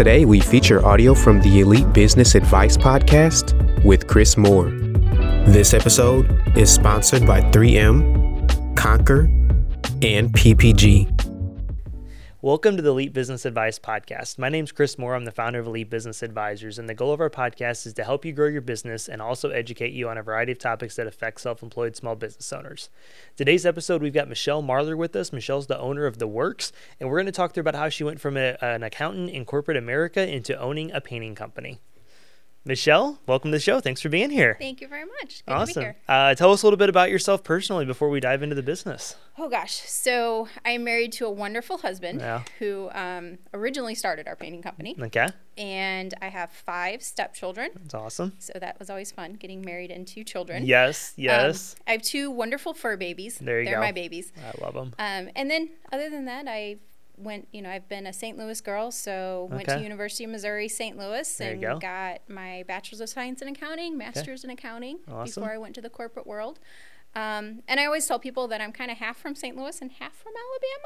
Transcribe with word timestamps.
Today, 0.00 0.24
we 0.24 0.40
feature 0.40 0.82
audio 0.86 1.12
from 1.12 1.42
the 1.42 1.60
Elite 1.60 1.92
Business 1.92 2.34
Advice 2.34 2.74
Podcast 2.74 3.84
with 3.84 4.06
Chris 4.06 4.38
Moore. 4.38 4.70
This 5.46 5.74
episode 5.74 6.40
is 6.56 6.72
sponsored 6.72 7.26
by 7.26 7.42
3M, 7.42 8.74
Conquer, 8.78 9.24
and 10.00 10.32
PPG. 10.32 11.29
Welcome 12.42 12.76
to 12.78 12.82
the 12.82 12.88
Elite 12.88 13.12
Business 13.12 13.44
Advice 13.44 13.78
Podcast. 13.78 14.38
My 14.38 14.48
name 14.48 14.64
is 14.64 14.72
Chris 14.72 14.96
Moore. 14.96 15.14
I'm 15.14 15.26
the 15.26 15.30
founder 15.30 15.58
of 15.58 15.66
Elite 15.66 15.90
Business 15.90 16.22
Advisors, 16.22 16.78
and 16.78 16.88
the 16.88 16.94
goal 16.94 17.12
of 17.12 17.20
our 17.20 17.28
podcast 17.28 17.84
is 17.84 17.92
to 17.92 18.02
help 18.02 18.24
you 18.24 18.32
grow 18.32 18.48
your 18.48 18.62
business 18.62 19.10
and 19.10 19.20
also 19.20 19.50
educate 19.50 19.92
you 19.92 20.08
on 20.08 20.16
a 20.16 20.22
variety 20.22 20.52
of 20.52 20.58
topics 20.58 20.96
that 20.96 21.06
affect 21.06 21.42
self 21.42 21.62
employed 21.62 21.96
small 21.96 22.16
business 22.16 22.50
owners. 22.50 22.88
Today's 23.36 23.66
episode, 23.66 24.00
we've 24.00 24.14
got 24.14 24.26
Michelle 24.26 24.62
Marler 24.62 24.96
with 24.96 25.14
us. 25.16 25.34
Michelle's 25.34 25.66
the 25.66 25.78
owner 25.78 26.06
of 26.06 26.16
The 26.16 26.26
Works, 26.26 26.72
and 26.98 27.10
we're 27.10 27.18
going 27.18 27.26
to 27.26 27.32
talk 27.32 27.54
her 27.56 27.60
about 27.60 27.74
how 27.74 27.90
she 27.90 28.04
went 28.04 28.22
from 28.22 28.38
a, 28.38 28.56
an 28.62 28.84
accountant 28.84 29.28
in 29.28 29.44
corporate 29.44 29.76
America 29.76 30.26
into 30.26 30.58
owning 30.58 30.90
a 30.92 31.02
painting 31.02 31.34
company. 31.34 31.82
Michelle, 32.62 33.18
welcome 33.26 33.50
to 33.50 33.56
the 33.56 33.60
show. 33.60 33.80
Thanks 33.80 34.02
for 34.02 34.10
being 34.10 34.28
here. 34.28 34.54
Thank 34.60 34.82
you 34.82 34.86
very 34.88 35.06
much. 35.06 35.42
Good 35.46 35.52
awesome. 35.52 35.94
Uh, 36.06 36.34
tell 36.34 36.52
us 36.52 36.62
a 36.62 36.66
little 36.66 36.76
bit 36.76 36.90
about 36.90 37.08
yourself 37.08 37.42
personally 37.42 37.86
before 37.86 38.10
we 38.10 38.20
dive 38.20 38.42
into 38.42 38.54
the 38.54 38.62
business. 38.62 39.16
Oh 39.38 39.48
gosh, 39.48 39.72
so 39.72 40.46
I'm 40.62 40.84
married 40.84 41.12
to 41.12 41.24
a 41.24 41.30
wonderful 41.30 41.78
husband 41.78 42.20
Yeah. 42.20 42.42
who 42.58 42.90
um, 42.92 43.38
originally 43.54 43.94
started 43.94 44.28
our 44.28 44.36
painting 44.36 44.60
company, 44.60 44.94
Okay, 45.00 45.28
and 45.56 46.12
I 46.20 46.28
have 46.28 46.52
five 46.52 47.02
stepchildren. 47.02 47.70
that's 47.80 47.94
awesome. 47.94 48.34
So 48.38 48.52
that 48.60 48.78
was 48.78 48.90
always 48.90 49.10
fun, 49.10 49.34
getting 49.34 49.62
married 49.62 49.90
and 49.90 50.06
two 50.06 50.22
children. 50.22 50.66
Yes, 50.66 51.14
Um, 51.16 51.24
yes. 51.24 51.76
I 51.86 51.92
have 51.92 52.02
two 52.02 52.30
wonderful 52.30 52.74
fur 52.74 52.98
babies. 52.98 53.38
There 53.38 53.60
you 53.60 53.64
They're 53.64 53.76
go. 53.76 53.80
my 53.80 53.92
babies. 53.92 54.34
I 54.38 54.62
love 54.62 54.74
them. 54.74 54.92
Um, 54.98 55.30
and 55.34 55.50
then 55.50 55.70
other 55.90 56.10
than 56.10 56.26
that, 56.26 56.44
I 56.46 56.76
went. 57.22 57.48
You 57.52 57.62
know, 57.62 57.70
I've 57.70 57.88
been 57.88 58.06
a 58.06 58.12
St. 58.12 58.36
Louis 58.38 58.60
girl, 58.60 58.90
so 58.90 59.48
went 59.50 59.68
to 59.68 59.80
University 59.80 60.24
of 60.24 60.30
Missouri 60.30 60.68
St. 60.68 60.96
Louis 60.98 61.36
There 61.36 61.52
and 61.52 61.60
go. 61.62 61.78
got 61.78 62.20
my 62.28 62.64
bachelor's 62.66 63.00
of 63.00 63.08
science 63.08 63.42
in 63.42 63.48
accounting, 63.48 63.96
master's 63.98 64.44
in 64.44 64.50
accounting 64.50 64.98
Awesome. 65.10 65.42
before 65.42 65.52
I 65.54 65.58
went 65.58 65.74
to 65.76 65.80
the 65.80 65.90
corporate 65.90 66.26
world. 66.26 66.58
Um, 67.12 67.62
and 67.66 67.80
I 67.80 67.86
always 67.86 68.06
tell 68.06 68.20
people 68.20 68.46
that 68.48 68.60
I'm 68.60 68.70
kind 68.70 68.88
of 68.88 68.98
half 68.98 69.16
from 69.18 69.34
St. 69.34 69.56
Louis 69.56 69.80
and 69.82 69.90
half 69.98 70.14
from 70.14 70.32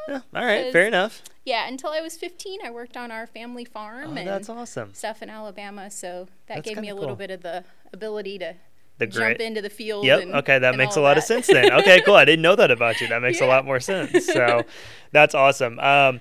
Alabama. 0.08 0.24
Yeah, 0.34 0.40
all 0.40 0.46
right, 0.46 0.72
fair 0.72 0.86
enough. 0.86 1.22
Yeah, 1.44 1.68
until 1.68 1.90
I 1.90 2.00
was 2.00 2.16
15, 2.16 2.60
I 2.64 2.70
worked 2.70 2.96
on 2.96 3.10
our 3.10 3.26
family 3.26 3.66
farm 3.66 4.12
Oh, 4.14 4.16
and 4.16 4.26
that's 4.26 4.48
awesome. 4.48 4.94
stuff 4.94 5.20
in 5.22 5.28
Alabama. 5.28 5.90
So 5.90 6.28
that 6.46 6.56
That's 6.56 6.68
gave 6.68 6.78
me 6.80 6.88
a 6.88 6.94
little 6.94 7.10
cool. 7.10 7.16
bit 7.16 7.30
of 7.30 7.42
the 7.42 7.62
ability 7.92 8.38
to 8.38 8.54
The 8.98 9.06
jump 9.06 9.40
into 9.40 9.60
the 9.60 9.70
field. 9.70 10.04
Yep. 10.04 10.22
and- 10.22 10.34
okay, 10.36 10.58
that 10.58 10.76
makes 10.76 10.96
a 10.96 11.00
lot 11.00 11.18
of 11.18 11.24
sense 11.24 11.46
then. 11.48 11.72
Okay, 11.72 12.00
cool. 12.02 12.14
I 12.14 12.24
didn't 12.30 12.42
know 12.42 12.54
that 12.56 12.70
about 12.70 13.00
you. 13.00 13.08
That 13.08 13.22
makes 13.22 13.40
a 13.40 13.46
lot 13.46 13.64
more 13.64 13.80
sense. 13.80 14.26
So 14.26 14.62
that's 15.12 15.34
awesome. 15.34 15.78
Um, 15.80 16.20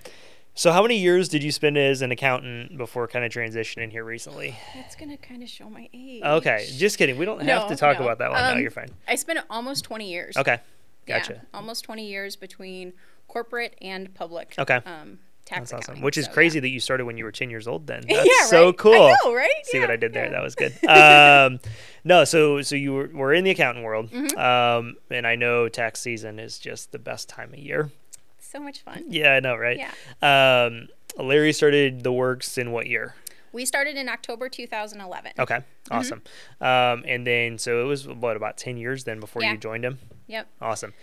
so 0.56 0.72
how 0.72 0.82
many 0.84 0.98
years 0.98 1.30
did 1.30 1.44
you 1.44 1.52
spend 1.52 1.78
as 1.78 2.02
an 2.02 2.12
accountant 2.12 2.78
before 2.78 3.08
kind 3.08 3.26
of 3.26 3.32
transitioning 3.32 3.92
here 3.92 4.04
recently? 4.04 4.56
That's 4.76 4.96
gonna 4.96 5.18
kind 5.18 5.42
of 5.44 5.50
show 5.50 5.70
my 5.70 5.90
age. 5.94 6.22
Okay, 6.24 6.68
just 6.78 6.98
kidding. 6.98 7.18
We 7.18 7.26
don't 7.26 7.42
have 7.42 7.68
to 7.70 7.76
talk 7.76 7.98
no. 8.00 8.06
about 8.06 8.20
that 8.20 8.32
one. 8.32 8.40
no, 8.44 8.52
Um, 8.54 8.60
you're 8.62 8.72
fine. 8.72 8.90
I 9.08 9.16
spent 9.16 9.40
almost 9.50 9.84
20 9.84 10.10
years. 10.12 10.38
Okay, 10.38 10.60
Yeah, 11.08 11.20
gotcha. 11.20 11.42
almost 11.54 11.84
20 11.86 12.06
years 12.08 12.36
between 12.36 12.94
corporate 13.28 13.76
and 13.82 14.14
public. 14.14 14.54
Okay. 14.60 14.80
Um, 14.86 15.20
tax 15.46 15.72
That's 15.72 15.90
awesome. 15.90 16.02
Which 16.02 16.18
is 16.18 16.26
So, 16.26 16.32
yeah. 16.32 16.34
crazy 16.36 16.60
that 16.60 16.70
you 16.70 16.80
started 16.80 17.06
when 17.06 17.18
you 17.18 17.24
were 17.26 17.32
10 17.32 17.50
years 17.50 17.68
old 17.68 17.88
then. 17.88 18.04
That's 18.08 18.26
yeah, 18.26 18.46
so 18.48 18.74
cool. 18.74 18.94
I 18.94 19.16
know, 19.24 19.34
right? 19.34 19.50
See 19.64 19.80
what 19.80 19.92
I 19.92 19.96
did 19.98 20.14
there? 20.14 20.26
yeah. 20.26 20.32
That 20.32 20.44
was 20.44 20.56
good. 20.56 20.74
Um, 20.88 21.60
no, 22.04 22.24
so 22.26 22.62
so 22.62 22.76
you 22.76 22.94
were, 22.94 23.08
were 23.14 23.34
in 23.34 23.44
the 23.44 23.52
accounting 23.52 23.84
world, 23.84 24.10
Mm-hmm. 24.12 24.38
um, 24.38 24.96
and 25.10 25.26
I 25.28 25.36
know 25.36 25.68
tax 25.70 26.00
season 26.02 26.40
is 26.40 26.60
just 26.60 26.92
the 26.92 27.00
best 27.00 27.30
time 27.30 27.54
of 27.54 27.60
year. 27.60 27.92
So 28.40 28.60
much 28.60 28.82
fun. 28.82 29.04
Yeah, 29.08 29.34
I 29.34 29.40
know, 29.40 29.56
right? 29.56 29.78
Yeah. 30.22 30.66
Um, 30.68 30.88
Larry 31.18 31.54
started 31.54 32.04
the 32.04 32.12
works 32.12 32.58
in 32.58 32.72
what 32.72 32.88
year? 32.88 33.16
We 33.52 33.66
started 33.66 33.96
in 33.98 34.10
October 34.10 34.50
2011. 34.50 35.34
Okay, 35.40 35.56
Mm-hmm. 35.56 35.94
awesome. 35.94 36.22
Um, 36.62 37.04
and 37.08 37.26
then 37.28 37.58
so 37.58 37.82
it 37.82 37.86
was 37.86 38.08
what 38.08 38.36
about 38.38 38.58
ten 38.58 38.78
years 38.78 39.04
then 39.04 39.20
before 39.20 39.42
Yeah. 39.42 39.52
you 39.52 39.58
joined 39.58 39.84
him? 39.86 40.00
Yep. 40.28 40.48
Awesome. 40.62 40.94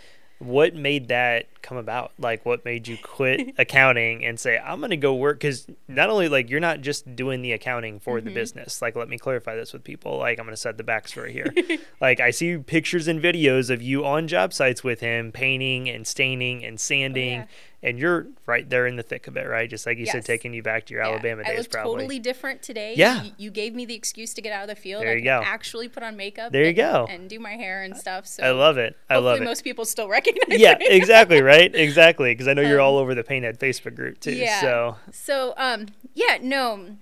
What 0.40 0.74
made 0.74 1.08
that 1.08 1.46
come 1.62 1.76
about? 1.76 2.12
Like, 2.18 2.44
what 2.46 2.64
made 2.64 2.88
you 2.88 2.96
quit 2.96 3.54
accounting 3.58 4.24
and 4.24 4.40
say, 4.40 4.58
I'm 4.58 4.78
going 4.80 4.88
to 4.90 4.96
go 4.96 5.14
work? 5.14 5.38
Because 5.38 5.66
not 5.86 6.08
only, 6.08 6.28
like, 6.30 6.48
you're 6.48 6.60
not 6.60 6.80
just 6.80 7.14
doing 7.14 7.42
the 7.42 7.52
accounting 7.52 8.00
for 8.00 8.16
Mm-hmm. 8.16 8.28
the 8.28 8.34
business. 8.34 8.80
Like, 8.80 8.96
let 8.96 9.08
me 9.08 9.18
clarify 9.18 9.54
this 9.54 9.72
with 9.74 9.84
people. 9.84 10.16
Like, 10.18 10.38
I'm 10.38 10.46
going 10.46 10.54
to 10.54 10.60
set 10.60 10.78
the 10.78 10.82
backstory 10.82 11.30
here. 11.30 11.52
like, 12.00 12.20
I 12.20 12.30
see 12.30 12.56
pictures 12.56 13.06
and 13.06 13.22
videos 13.22 13.68
of 13.68 13.82
you 13.82 14.04
on 14.06 14.26
job 14.28 14.52
sites 14.54 14.82
with 14.82 15.00
him 15.00 15.30
painting 15.30 15.88
and 15.90 16.06
staining 16.06 16.64
and 16.64 16.80
sanding. 16.80 17.40
Oh, 17.40 17.42
yeah. 17.42 17.46
And 17.82 17.98
you're 17.98 18.26
right 18.44 18.68
there 18.68 18.86
in 18.86 18.96
the 18.96 19.02
thick 19.02 19.26
of 19.26 19.38
it, 19.38 19.48
right? 19.48 19.68
Just 19.68 19.86
like 19.86 19.96
you 19.96 20.04
said, 20.04 20.22
taking 20.26 20.52
you 20.52 20.62
back 20.62 20.84
to 20.86 20.92
your 20.94 21.02
Yeah. 21.02 21.08
Alabama 21.12 21.42
I 21.46 21.50
days, 21.52 21.58
look 21.60 21.70
probably. 21.70 21.92
totally 21.94 22.18
different 22.18 22.60
today. 22.60 22.92
Yeah. 22.94 23.22
You, 23.22 23.32
you 23.38 23.50
gave 23.50 23.74
me 23.74 23.86
the 23.86 23.94
excuse 23.94 24.34
to 24.34 24.42
get 24.42 24.52
out 24.52 24.62
of 24.64 24.68
the 24.68 24.74
field. 24.74 25.02
There 25.02 25.16
you 25.16 25.24
go. 25.24 25.40
Actually 25.42 25.88
put 25.88 26.02
on 26.02 26.14
makeup. 26.14 26.52
There 26.52 26.60
you 26.62 26.68
and, 26.68 26.76
go. 26.76 27.06
And 27.08 27.30
do 27.30 27.38
my 27.40 27.52
hair 27.52 27.82
and 27.82 27.96
stuff. 27.96 28.26
So 28.26 28.42
I 28.42 28.50
love 28.50 28.76
it. 28.76 28.98
I 29.08 29.16
love 29.16 29.40
it. 29.40 29.44
most 29.44 29.64
people 29.64 29.86
still 29.86 30.08
recognize 30.18 30.60
yeah, 30.60 30.76
me. 30.78 30.88
exactly, 30.88 31.40
right? 31.40 31.74
Exactly. 31.74 32.32
Because 32.32 32.48
I 32.48 32.52
know 32.52 32.60
you're 32.60 32.80
Um, 32.80 32.86
all 32.86 32.98
over 32.98 33.14
the 33.14 33.24
Paint 33.24 33.46
Ed 33.46 33.58
Facebook 33.58 33.94
group 33.96 34.20
too. 34.20 34.32
Yeah. 34.32 34.60
So, 34.60 34.96
So, 35.10 35.54
um, 35.56 35.86
yeah, 36.14 36.36
no. 36.42 36.96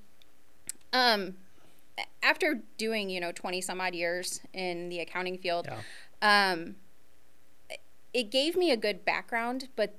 Um, 0.93 1.35
after 2.23 2.61
doing, 2.77 3.11
you 3.11 3.19
know, 3.21 3.33
20 3.33 3.61
some 3.61 3.81
odd 3.81 3.97
years 3.97 4.41
in 4.53 4.91
the 4.91 5.01
accounting 5.01 5.39
field, 5.39 5.69
um, 6.23 6.77
it 8.15 8.31
gave 8.31 8.57
me 8.57 8.71
a 8.71 8.77
good 8.77 9.05
background, 9.05 9.69
but 9.77 9.97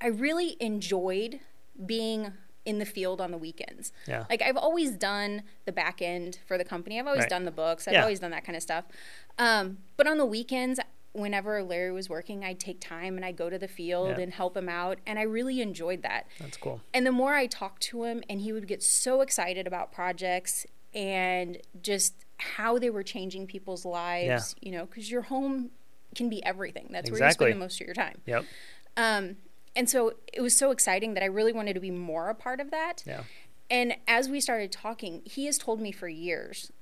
I 0.00 0.06
really 0.08 0.56
enjoyed 0.60 1.40
being 1.84 2.32
in 2.64 2.78
the 2.78 2.84
field 2.84 3.20
on 3.20 3.30
the 3.30 3.38
weekends. 3.38 3.92
Yeah. 4.06 4.26
Like 4.28 4.42
I've 4.42 4.56
always 4.56 4.90
done 4.92 5.42
the 5.64 5.72
back 5.72 6.02
end 6.02 6.38
for 6.46 6.58
the 6.58 6.64
company. 6.64 6.98
I've 7.00 7.06
always 7.06 7.20
Right. 7.22 7.30
done 7.30 7.44
the 7.44 7.50
books. 7.50 7.88
I've 7.88 7.94
Yeah. 7.94 8.02
always 8.02 8.20
done 8.20 8.30
that 8.32 8.44
kind 8.44 8.56
of 8.56 8.62
stuff. 8.62 8.84
Um, 9.38 9.78
but 9.96 10.06
on 10.06 10.18
the 10.18 10.26
weekends, 10.26 10.78
whenever 11.12 11.62
Larry 11.62 11.90
was 11.92 12.08
working, 12.10 12.44
I'd 12.44 12.60
take 12.60 12.78
time 12.80 13.16
and 13.16 13.24
I'd 13.24 13.36
go 13.36 13.48
to 13.48 13.58
the 13.58 13.68
field 13.68 14.10
Yeah. 14.18 14.20
and 14.24 14.32
help 14.34 14.56
him 14.56 14.68
out, 14.68 14.98
and 15.06 15.18
I 15.18 15.22
really 15.22 15.60
enjoyed 15.62 16.02
that. 16.02 16.26
that's 16.38 16.58
cool. 16.58 16.82
And 16.92 17.06
the 17.06 17.12
more 17.12 17.34
I 17.34 17.46
talked 17.46 17.82
to 17.84 18.04
him, 18.04 18.22
and 18.28 18.42
he 18.42 18.52
would 18.52 18.68
get 18.68 18.82
so 18.82 19.22
excited 19.22 19.66
about 19.66 19.90
projects 19.90 20.66
and 20.94 21.58
just 21.80 22.14
how 22.36 22.78
they 22.78 22.90
were 22.90 23.02
changing 23.02 23.46
people's 23.46 23.84
lives, 23.86 24.54
yeah. 24.60 24.68
you 24.70 24.76
know, 24.76 24.84
because 24.86 25.10
your 25.10 25.22
home 25.22 25.70
can 26.14 26.28
be 26.28 26.44
everything. 26.44 26.88
That's 26.90 27.10
where 27.10 27.24
you 27.24 27.32
spend 27.32 27.52
the 27.52 27.56
most 27.56 27.80
of 27.80 27.86
your 27.86 27.94
time. 27.94 28.20
Yep. 28.26 28.44
Um, 28.96 29.36
and 29.78 29.88
so 29.88 30.12
it 30.32 30.40
was 30.40 30.54
so 30.56 30.72
exciting 30.72 31.14
that 31.14 31.22
I 31.22 31.26
really 31.26 31.52
wanted 31.52 31.74
to 31.74 31.80
be 31.80 31.90
more 31.92 32.28
a 32.28 32.34
part 32.34 32.58
of 32.60 32.70
that. 32.72 33.04
Yeah. 33.06 33.22
And 33.70 33.94
as 34.08 34.28
we 34.28 34.40
started 34.40 34.72
talking, 34.72 35.22
he 35.24 35.46
has 35.46 35.56
told 35.56 35.80
me 35.80 35.92
for 35.92 36.08
years, 36.08 36.72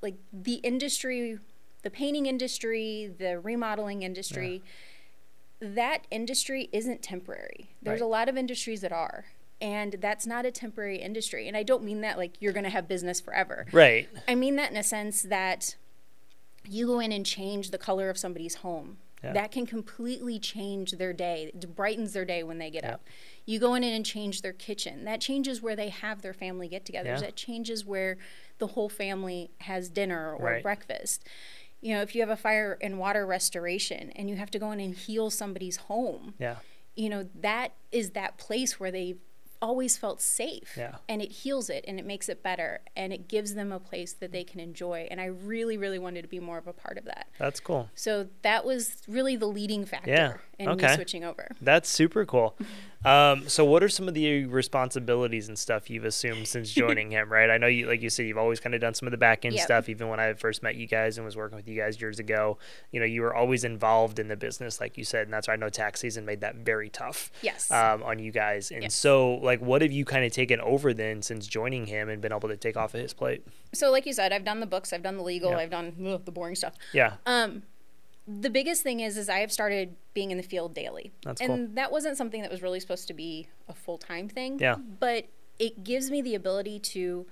like 0.00 0.14
the 0.32 0.54
industry, 0.54 1.38
the 1.82 1.90
painting 1.90 2.24
industry, 2.26 3.12
the 3.18 3.38
remodeling 3.38 4.02
industry, 4.02 4.62
that 5.60 6.06
industry 6.10 6.68
isn't 6.72 7.02
temporary. 7.02 7.70
There's 7.82 8.00
Right. 8.00 8.06
a 8.06 8.08
lot 8.08 8.28
of 8.28 8.36
industries 8.36 8.80
that 8.80 8.92
are. 8.92 9.26
And 9.60 9.94
that's 10.00 10.26
not 10.26 10.44
a 10.46 10.50
temporary 10.50 10.98
industry. 10.98 11.48
And 11.48 11.56
I 11.56 11.62
don't 11.62 11.82
mean 11.82 12.00
that 12.02 12.16
like 12.16 12.32
you're 12.40 12.52
going 12.52 12.64
to 12.64 12.70
have 12.70 12.88
business 12.88 13.20
forever. 13.20 13.66
Right. 13.72 14.08
I 14.28 14.34
mean 14.34 14.56
that 14.56 14.70
in 14.70 14.76
a 14.76 14.82
sense 14.82 15.22
that 15.22 15.76
you 16.68 16.86
go 16.86 17.00
in 17.00 17.12
and 17.12 17.24
change 17.24 17.70
the 17.70 17.78
color 17.78 18.10
of 18.10 18.18
somebody's 18.18 18.56
home. 18.56 18.98
Yeah. 19.26 19.32
That 19.32 19.50
can 19.52 19.66
completely 19.66 20.38
change 20.38 20.92
their 20.92 21.12
day. 21.12 21.50
It 21.54 21.74
brightens 21.74 22.12
their 22.12 22.24
day 22.24 22.42
when 22.42 22.58
they 22.58 22.70
get 22.70 22.84
up. 22.84 23.04
You 23.44 23.58
go 23.58 23.74
in 23.74 23.82
and 23.84 24.04
change 24.04 24.42
their 24.42 24.52
kitchen. 24.52 25.04
That 25.04 25.20
changes 25.20 25.60
where 25.62 25.76
they 25.76 25.88
have 25.88 26.22
their 26.22 26.32
family 26.34 26.68
get-togethers. 26.68 27.04
Yeah. 27.04 27.20
That 27.20 27.36
changes 27.36 27.84
where 27.84 28.18
the 28.58 28.68
whole 28.68 28.88
family 28.88 29.50
has 29.60 29.88
dinner 29.88 30.34
or 30.34 30.44
Right. 30.44 30.62
breakfast. 30.62 31.24
You 31.80 31.94
know, 31.94 32.02
if 32.02 32.14
you 32.14 32.22
have 32.22 32.30
a 32.30 32.36
fire 32.36 32.78
and 32.80 32.98
water 32.98 33.26
restoration 33.26 34.10
and 34.16 34.30
you 34.30 34.36
have 34.36 34.50
to 34.52 34.58
go 34.58 34.70
in 34.72 34.80
and 34.80 34.94
heal 34.94 35.30
somebody's 35.30 35.76
home, 35.76 36.34
Yeah. 36.38 36.56
you 36.94 37.08
know, 37.08 37.28
that 37.34 37.72
is 37.92 38.10
that 38.12 38.38
place 38.38 38.80
where 38.80 38.90
they 38.90 39.16
always 39.60 39.96
felt 39.96 40.20
safe. 40.20 40.74
Yeah. 40.76 40.96
And 41.08 41.20
it 41.22 41.30
heals 41.30 41.70
it 41.70 41.84
and 41.86 41.98
it 41.98 42.06
makes 42.06 42.28
it 42.28 42.42
better 42.42 42.80
and 42.96 43.12
it 43.12 43.28
gives 43.28 43.54
them 43.54 43.72
a 43.72 43.80
place 43.80 44.12
that 44.14 44.32
they 44.32 44.44
can 44.44 44.60
enjoy. 44.60 45.08
And 45.10 45.20
I 45.20 45.26
really, 45.26 45.76
really 45.76 45.98
wanted 45.98 46.22
to 46.22 46.28
be 46.28 46.40
more 46.40 46.58
of 46.58 46.66
a 46.66 46.72
part 46.72 46.98
of 46.98 47.04
that. 47.04 47.28
That's 47.38 47.60
cool. 47.60 47.90
So 47.94 48.28
that 48.42 48.64
was 48.64 49.02
really 49.08 49.36
the 49.36 49.46
leading 49.46 49.84
factor. 49.84 50.10
Yeah. 50.10 50.34
And 50.58 50.70
okay. 50.70 50.88
me 50.88 50.94
switching 50.94 51.24
over. 51.24 51.48
That's 51.60 51.88
super 51.88 52.24
cool. 52.24 52.56
Um, 53.04 53.48
so, 53.48 53.64
what 53.64 53.84
are 53.84 53.88
some 53.88 54.08
of 54.08 54.14
the 54.14 54.46
responsibilities 54.46 55.48
and 55.48 55.56
stuff 55.56 55.88
you've 55.88 56.04
assumed 56.04 56.48
since 56.48 56.72
joining 56.74 57.12
him? 57.12 57.30
Right, 57.30 57.50
I 57.50 57.56
know 57.56 57.68
you, 57.68 57.86
like 57.86 58.02
you 58.02 58.10
said, 58.10 58.26
you've 58.26 58.38
always 58.38 58.58
kind 58.58 58.74
of 58.74 58.80
done 58.80 58.94
some 58.94 59.06
of 59.06 59.12
the 59.12 59.18
back 59.18 59.44
end 59.44 59.54
yep. 59.54 59.64
stuff. 59.64 59.88
Even 59.88 60.08
when 60.08 60.18
I 60.18 60.32
first 60.32 60.62
met 60.62 60.74
you 60.74 60.88
guys 60.88 61.16
and 61.16 61.24
was 61.24 61.36
working 61.36 61.56
with 61.56 61.68
you 61.68 61.76
guys 61.80 62.00
years 62.00 62.18
ago, 62.18 62.58
you 62.90 62.98
know, 62.98 63.06
you 63.06 63.22
were 63.22 63.34
always 63.34 63.62
involved 63.62 64.18
in 64.18 64.26
the 64.26 64.36
business, 64.36 64.80
like 64.80 64.98
you 64.98 65.04
said, 65.04 65.26
and 65.26 65.32
that's 65.32 65.46
why 65.46 65.54
I 65.54 65.56
know 65.56 65.68
tax 65.68 66.00
season 66.00 66.24
made 66.24 66.40
that 66.40 66.56
very 66.56 66.88
tough. 66.88 67.30
Yes. 67.42 67.70
Um, 67.70 68.02
on 68.02 68.18
you 68.18 68.32
guys, 68.32 68.72
and 68.72 68.82
yes. 68.82 68.94
so 68.94 69.34
like, 69.36 69.60
what 69.60 69.82
have 69.82 69.92
you 69.92 70.04
kind 70.04 70.24
of 70.24 70.32
taken 70.32 70.60
over 70.60 70.92
then 70.92 71.22
since 71.22 71.46
joining 71.46 71.86
him 71.86 72.08
and 72.08 72.20
been 72.20 72.32
able 72.32 72.48
to 72.48 72.56
take 72.56 72.76
off 72.76 72.94
of 72.94 73.00
his 73.00 73.12
plate? 73.12 73.46
So, 73.72 73.92
like 73.92 74.06
you 74.06 74.14
said, 74.14 74.32
I've 74.32 74.44
done 74.44 74.58
the 74.58 74.66
books, 74.66 74.92
I've 74.92 75.02
done 75.02 75.16
the 75.16 75.22
legal, 75.22 75.54
I've 75.54 75.70
done 75.70 75.94
ugh, 76.08 76.24
the 76.24 76.32
boring 76.32 76.56
stuff. 76.56 76.74
Yeah. 76.92 77.14
Um 77.26 77.62
the 78.26 78.50
biggest 78.50 78.82
thing 78.82 79.00
is 79.00 79.16
is 79.16 79.28
I 79.28 79.38
have 79.38 79.52
started 79.52 79.96
being 80.14 80.30
in 80.30 80.36
the 80.36 80.42
field 80.42 80.74
daily. 80.74 81.12
That's 81.24 81.40
and 81.40 81.48
cool. 81.48 81.74
that 81.74 81.92
wasn't 81.92 82.16
something 82.16 82.42
that 82.42 82.50
was 82.50 82.62
really 82.62 82.80
supposed 82.80 83.06
to 83.08 83.14
be 83.14 83.48
a 83.68 83.74
full 83.74 83.98
time 83.98 84.28
thing. 84.28 84.58
Yeah. 84.58 84.76
But 84.76 85.26
it 85.58 85.84
gives 85.84 86.10
me 86.10 86.22
the 86.22 86.34
ability 86.34 86.80
to 86.80 87.26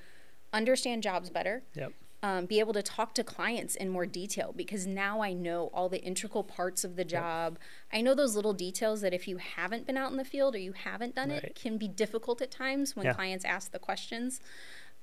understand 0.53 1.03
jobs 1.03 1.31
better. 1.31 1.63
Yep. 1.75 1.93
Um, 2.23 2.47
be 2.47 2.59
able 2.59 2.73
to 2.73 2.83
talk 2.83 3.15
to 3.17 3.25
clients 3.25 3.75
in 3.75 3.91
more 3.91 4.07
detail 4.07 4.55
because 4.57 4.87
now 4.87 5.21
I 5.21 5.35
know 5.35 5.69
all 5.75 5.91
the 5.91 6.03
integral 6.03 6.43
parts 6.43 6.83
of 6.83 6.97
the 6.97 7.05
job. 7.05 7.59
Yep. 7.93 7.99
I 7.99 8.01
know 8.01 8.15
those 8.15 8.35
little 8.35 8.55
details 8.55 9.03
that 9.03 9.13
if 9.13 9.29
you 9.29 9.37
haven't 9.37 9.87
been 9.87 9.99
out 9.99 10.11
in 10.11 10.17
the 10.17 10.25
field 10.25 10.55
or 10.55 10.59
you 10.59 10.73
haven't 10.73 11.17
done 11.17 11.29
right. 11.29 11.45
it 11.45 11.55
can 11.55 11.77
be 11.77 11.87
difficult 11.87 12.41
at 12.41 12.51
times 12.51 12.97
when 12.97 13.05
yeah. 13.05 13.13
clients 13.13 13.45
ask 13.45 13.73
the 13.73 13.79
questions. 13.79 14.41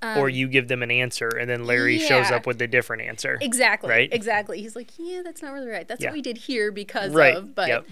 Um, 0.04 0.18
or 0.18 0.30
you 0.30 0.48
give 0.48 0.68
them 0.68 0.82
an 0.82 0.90
answer 0.90 1.28
and 1.28 1.48
then 1.48 1.66
Larry 1.66 1.98
yeah. 1.98 2.08
shows 2.08 2.32
up 2.32 2.48
with 2.48 2.60
a 2.62 2.68
different 2.68 3.04
answer. 3.04 3.38
Exactly. 3.40 3.90
Right? 3.90 4.10
Exactly. 4.12 4.60
He's 4.60 4.76
like, 4.76 4.90
yeah, 4.98 5.22
that's 5.24 5.44
not 5.44 5.54
really 5.54 5.70
right. 5.70 5.88
That's 5.88 6.02
yeah. 6.02 6.10
what 6.10 6.14
we 6.14 6.24
did 6.24 6.38
here 6.38 6.72
because 6.72 7.14
right. 7.14 7.36
of. 7.36 7.54
But, 7.54 7.68
yep. 7.68 7.86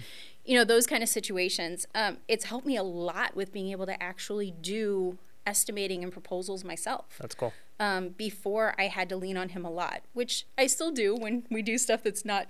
you 0.44 0.56
know, 0.56 0.64
those 0.64 0.88
kind 0.88 1.04
of 1.04 1.08
situations, 1.08 1.86
um, 1.94 2.16
it's 2.26 2.46
helped 2.46 2.66
me 2.66 2.76
a 2.76 2.82
lot 2.82 3.36
with 3.36 3.52
being 3.52 3.70
able 3.70 3.86
to 3.86 4.02
actually 4.02 4.50
do 4.60 5.18
estimating 5.46 6.02
and 6.02 6.12
proposals 6.12 6.64
myself. 6.64 7.16
That's 7.20 7.34
cool. 7.34 7.52
Um, 7.78 8.10
before 8.10 8.74
I 8.76 8.88
had 8.88 9.08
to 9.10 9.16
lean 9.16 9.36
on 9.36 9.50
him 9.50 9.64
a 9.64 9.70
lot, 9.70 10.02
which 10.12 10.46
I 10.58 10.66
still 10.66 10.90
do 10.90 11.14
when 11.14 11.44
we 11.48 11.62
do 11.62 11.78
stuff 11.78 12.02
that's 12.02 12.24
not 12.24 12.48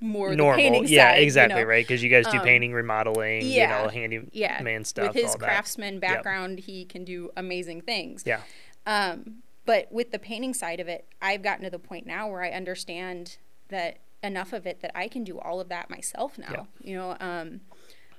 more 0.00 0.34
normal. 0.34 0.84
yeah, 0.84 1.12
side, 1.12 1.22
exactly, 1.22 1.60
you 1.60 1.64
know? 1.64 1.70
right? 1.70 1.86
Because 1.86 2.02
you 2.02 2.10
guys 2.10 2.26
do 2.26 2.38
um, 2.38 2.44
painting, 2.44 2.72
remodeling, 2.72 3.42
yeah, 3.44 3.78
you 3.78 3.84
know, 3.84 3.88
handyman 3.88 4.30
yeah. 4.32 4.82
stuff. 4.82 5.14
With 5.14 5.22
his 5.22 5.36
craftsman 5.36 6.00
that. 6.00 6.00
background, 6.00 6.58
yep. 6.58 6.66
he 6.66 6.84
can 6.84 7.04
do 7.04 7.30
amazing 7.36 7.82
things. 7.82 8.24
Yeah. 8.26 8.40
Um, 8.86 9.42
but 9.64 9.90
with 9.92 10.10
the 10.10 10.18
painting 10.18 10.54
side 10.54 10.80
of 10.80 10.88
it, 10.88 11.06
I've 11.20 11.42
gotten 11.42 11.64
to 11.64 11.70
the 11.70 11.78
point 11.78 12.06
now 12.06 12.28
where 12.28 12.42
I 12.42 12.50
understand 12.50 13.38
that 13.68 13.98
enough 14.22 14.52
of 14.52 14.66
it 14.66 14.80
that 14.80 14.92
I 14.94 15.08
can 15.08 15.24
do 15.24 15.38
all 15.38 15.60
of 15.60 15.68
that 15.68 15.90
myself 15.90 16.38
now. 16.38 16.68
Yeah. 16.80 16.90
You 16.90 16.96
know, 16.96 17.16
um, 17.20 17.60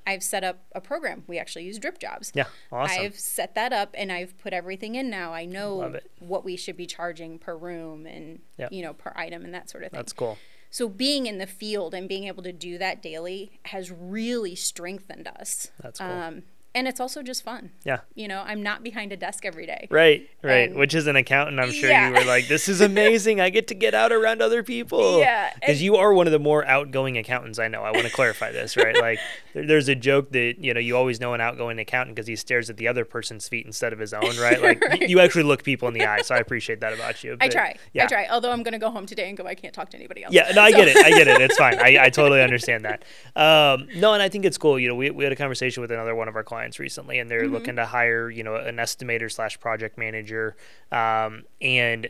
I've 0.06 0.24
set 0.24 0.44
up 0.44 0.66
a 0.74 0.82
program. 0.82 1.24
We 1.28 1.40
actually 1.40 1.66
use 1.66 1.80
DripJobs. 1.80 2.32
Yeah, 2.34 2.46
awesome. 2.72 3.02
I've 3.02 3.18
set 3.18 3.56
that 3.56 3.72
up 3.72 3.96
and 3.98 4.12
I've 4.12 4.38
put 4.38 4.54
everything 4.54 4.96
in 4.96 5.10
now. 5.10 5.34
I 5.34 5.46
know 5.46 6.00
what 6.20 6.44
we 6.44 6.58
should 6.58 6.78
be 6.78 6.86
charging 6.86 7.40
per 7.40 7.56
room 7.56 8.06
and 8.06 8.40
yep. 8.58 8.72
you 8.72 8.82
know 8.82 8.94
per 8.94 9.14
item 9.16 9.46
and 9.46 9.54
that 9.54 9.70
sort 9.70 9.84
of 9.84 9.92
thing. 9.92 9.98
That's 9.98 10.14
cool. 10.14 10.38
So 10.70 10.90
being 10.90 11.28
in 11.28 11.38
the 11.38 11.48
field 11.48 11.94
and 11.94 12.10
being 12.10 12.24
able 12.26 12.42
to 12.44 12.52
do 12.52 12.80
that 12.80 13.02
daily 13.02 13.60
has 13.66 13.92
really 13.92 14.56
strengthened 14.56 15.28
us. 15.28 15.72
That's 15.80 16.00
cool. 16.00 16.10
Um, 16.10 16.44
and 16.76 16.88
it's 16.88 17.00
also 17.00 17.22
just 17.22 17.44
fun. 17.44 17.70
Yeah. 17.84 18.00
You 18.16 18.28
know, 18.28 18.44
I'm 18.46 18.64
not 18.64 18.84
behind 18.84 19.12
a 19.12 19.18
desk 19.18 19.46
every 19.46 19.68
day. 19.68 19.88
Right, 19.92 20.28
right. 20.42 20.70
And 20.70 20.80
Which 20.80 20.96
is 20.96 21.06
an 21.06 21.16
accountant, 21.16 21.60
I'm 21.60 21.72
sure 21.72 21.90
yeah. 21.90 22.08
you 22.08 22.14
were 22.16 22.24
like, 22.24 22.48
this 22.48 22.68
is 22.68 22.82
amazing. 22.94 23.40
I 23.40 23.52
get 23.52 23.68
to 23.68 23.76
get 23.76 23.94
out 23.94 24.12
around 24.12 24.42
other 24.42 24.64
people. 24.64 25.20
Yeah. 25.20 25.54
Because 25.54 25.84
you 25.84 25.98
are 25.98 26.14
one 26.14 26.26
of 26.26 26.34
the 26.34 26.40
more 26.40 26.66
outgoing 26.66 27.18
accountants 27.18 27.60
I 27.60 27.68
know. 27.68 27.84
I 27.84 27.92
want 27.92 28.08
to 28.08 28.12
clarify 28.12 28.52
this, 28.52 28.76
right? 28.76 29.00
Like, 29.00 29.20
there, 29.54 29.68
there's 29.68 29.88
a 29.88 29.94
joke 29.96 30.32
that, 30.32 30.56
you 30.60 30.74
know, 30.74 30.80
you 30.80 30.98
always 30.98 31.20
know 31.20 31.36
an 31.36 31.42
outgoing 31.42 31.78
accountant 31.78 32.16
because 32.16 32.28
he 32.28 32.36
stares 32.36 32.72
at 32.72 32.78
the 32.78 32.88
other 32.88 33.06
person's 33.06 33.48
feet 33.48 33.68
instead 33.68 33.94
of 33.94 34.00
his 34.00 34.12
own, 34.12 34.36
right? 34.40 34.60
Like, 34.60 34.82
right. 34.82 35.08
you 35.08 35.20
actually 35.20 35.44
look 35.44 35.64
people 35.64 35.88
in 35.88 35.94
the 35.94 36.06
eye. 36.06 36.22
So 36.22 36.34
I 36.34 36.40
appreciate 36.40 36.80
that 36.80 36.94
about 36.94 37.24
you. 37.24 37.38
But, 37.38 37.46
I 37.46 37.50
try. 37.50 37.76
Yeah. 37.94 38.06
I 38.06 38.08
try. 38.08 38.28
Although 38.32 38.52
I'm 38.52 38.64
going 38.64 38.74
to 38.74 38.80
go 38.80 38.90
home 38.90 39.06
today 39.06 39.30
and 39.30 39.38
go, 39.38 39.46
I 39.46 39.54
can't 39.54 39.76
talk 39.76 39.92
to 39.92 39.98
anybody 39.98 40.24
else. 40.24 40.34
Yeah, 40.34 40.52
no, 40.56 40.62
I 40.62 40.72
get 40.72 40.88
it. 40.88 40.98
I 40.98 41.12
get 41.12 41.28
it. 41.28 41.40
It's 41.40 41.58
fine. 41.64 41.78
I, 41.78 42.06
I 42.06 42.10
totally 42.10 42.42
understand 42.42 42.86
that. 42.86 43.04
Um, 43.36 43.88
no, 43.96 44.14
and 44.14 44.24
I 44.24 44.30
think 44.30 44.46
it's 44.46 44.58
cool. 44.58 44.80
You 44.80 44.88
know, 44.88 44.96
we, 44.96 45.12
we 45.12 45.24
had 45.24 45.34
a 45.34 45.36
conversation 45.36 45.82
with 45.82 45.92
another 45.92 46.16
one 46.16 46.28
of 46.28 46.36
our 46.36 46.44
clients 46.44 46.63
recently, 46.80 47.20
and 47.20 47.30
they're 47.30 47.44
mm-hmm. 47.44 47.54
looking 47.54 47.76
to 47.76 47.86
hire, 47.86 48.30
you 48.30 48.44
know, 48.44 48.56
an 48.56 48.78
estimator 48.78 49.32
slash 49.32 49.60
project 49.60 49.98
manager, 49.98 50.56
um, 50.92 51.44
and 51.62 52.10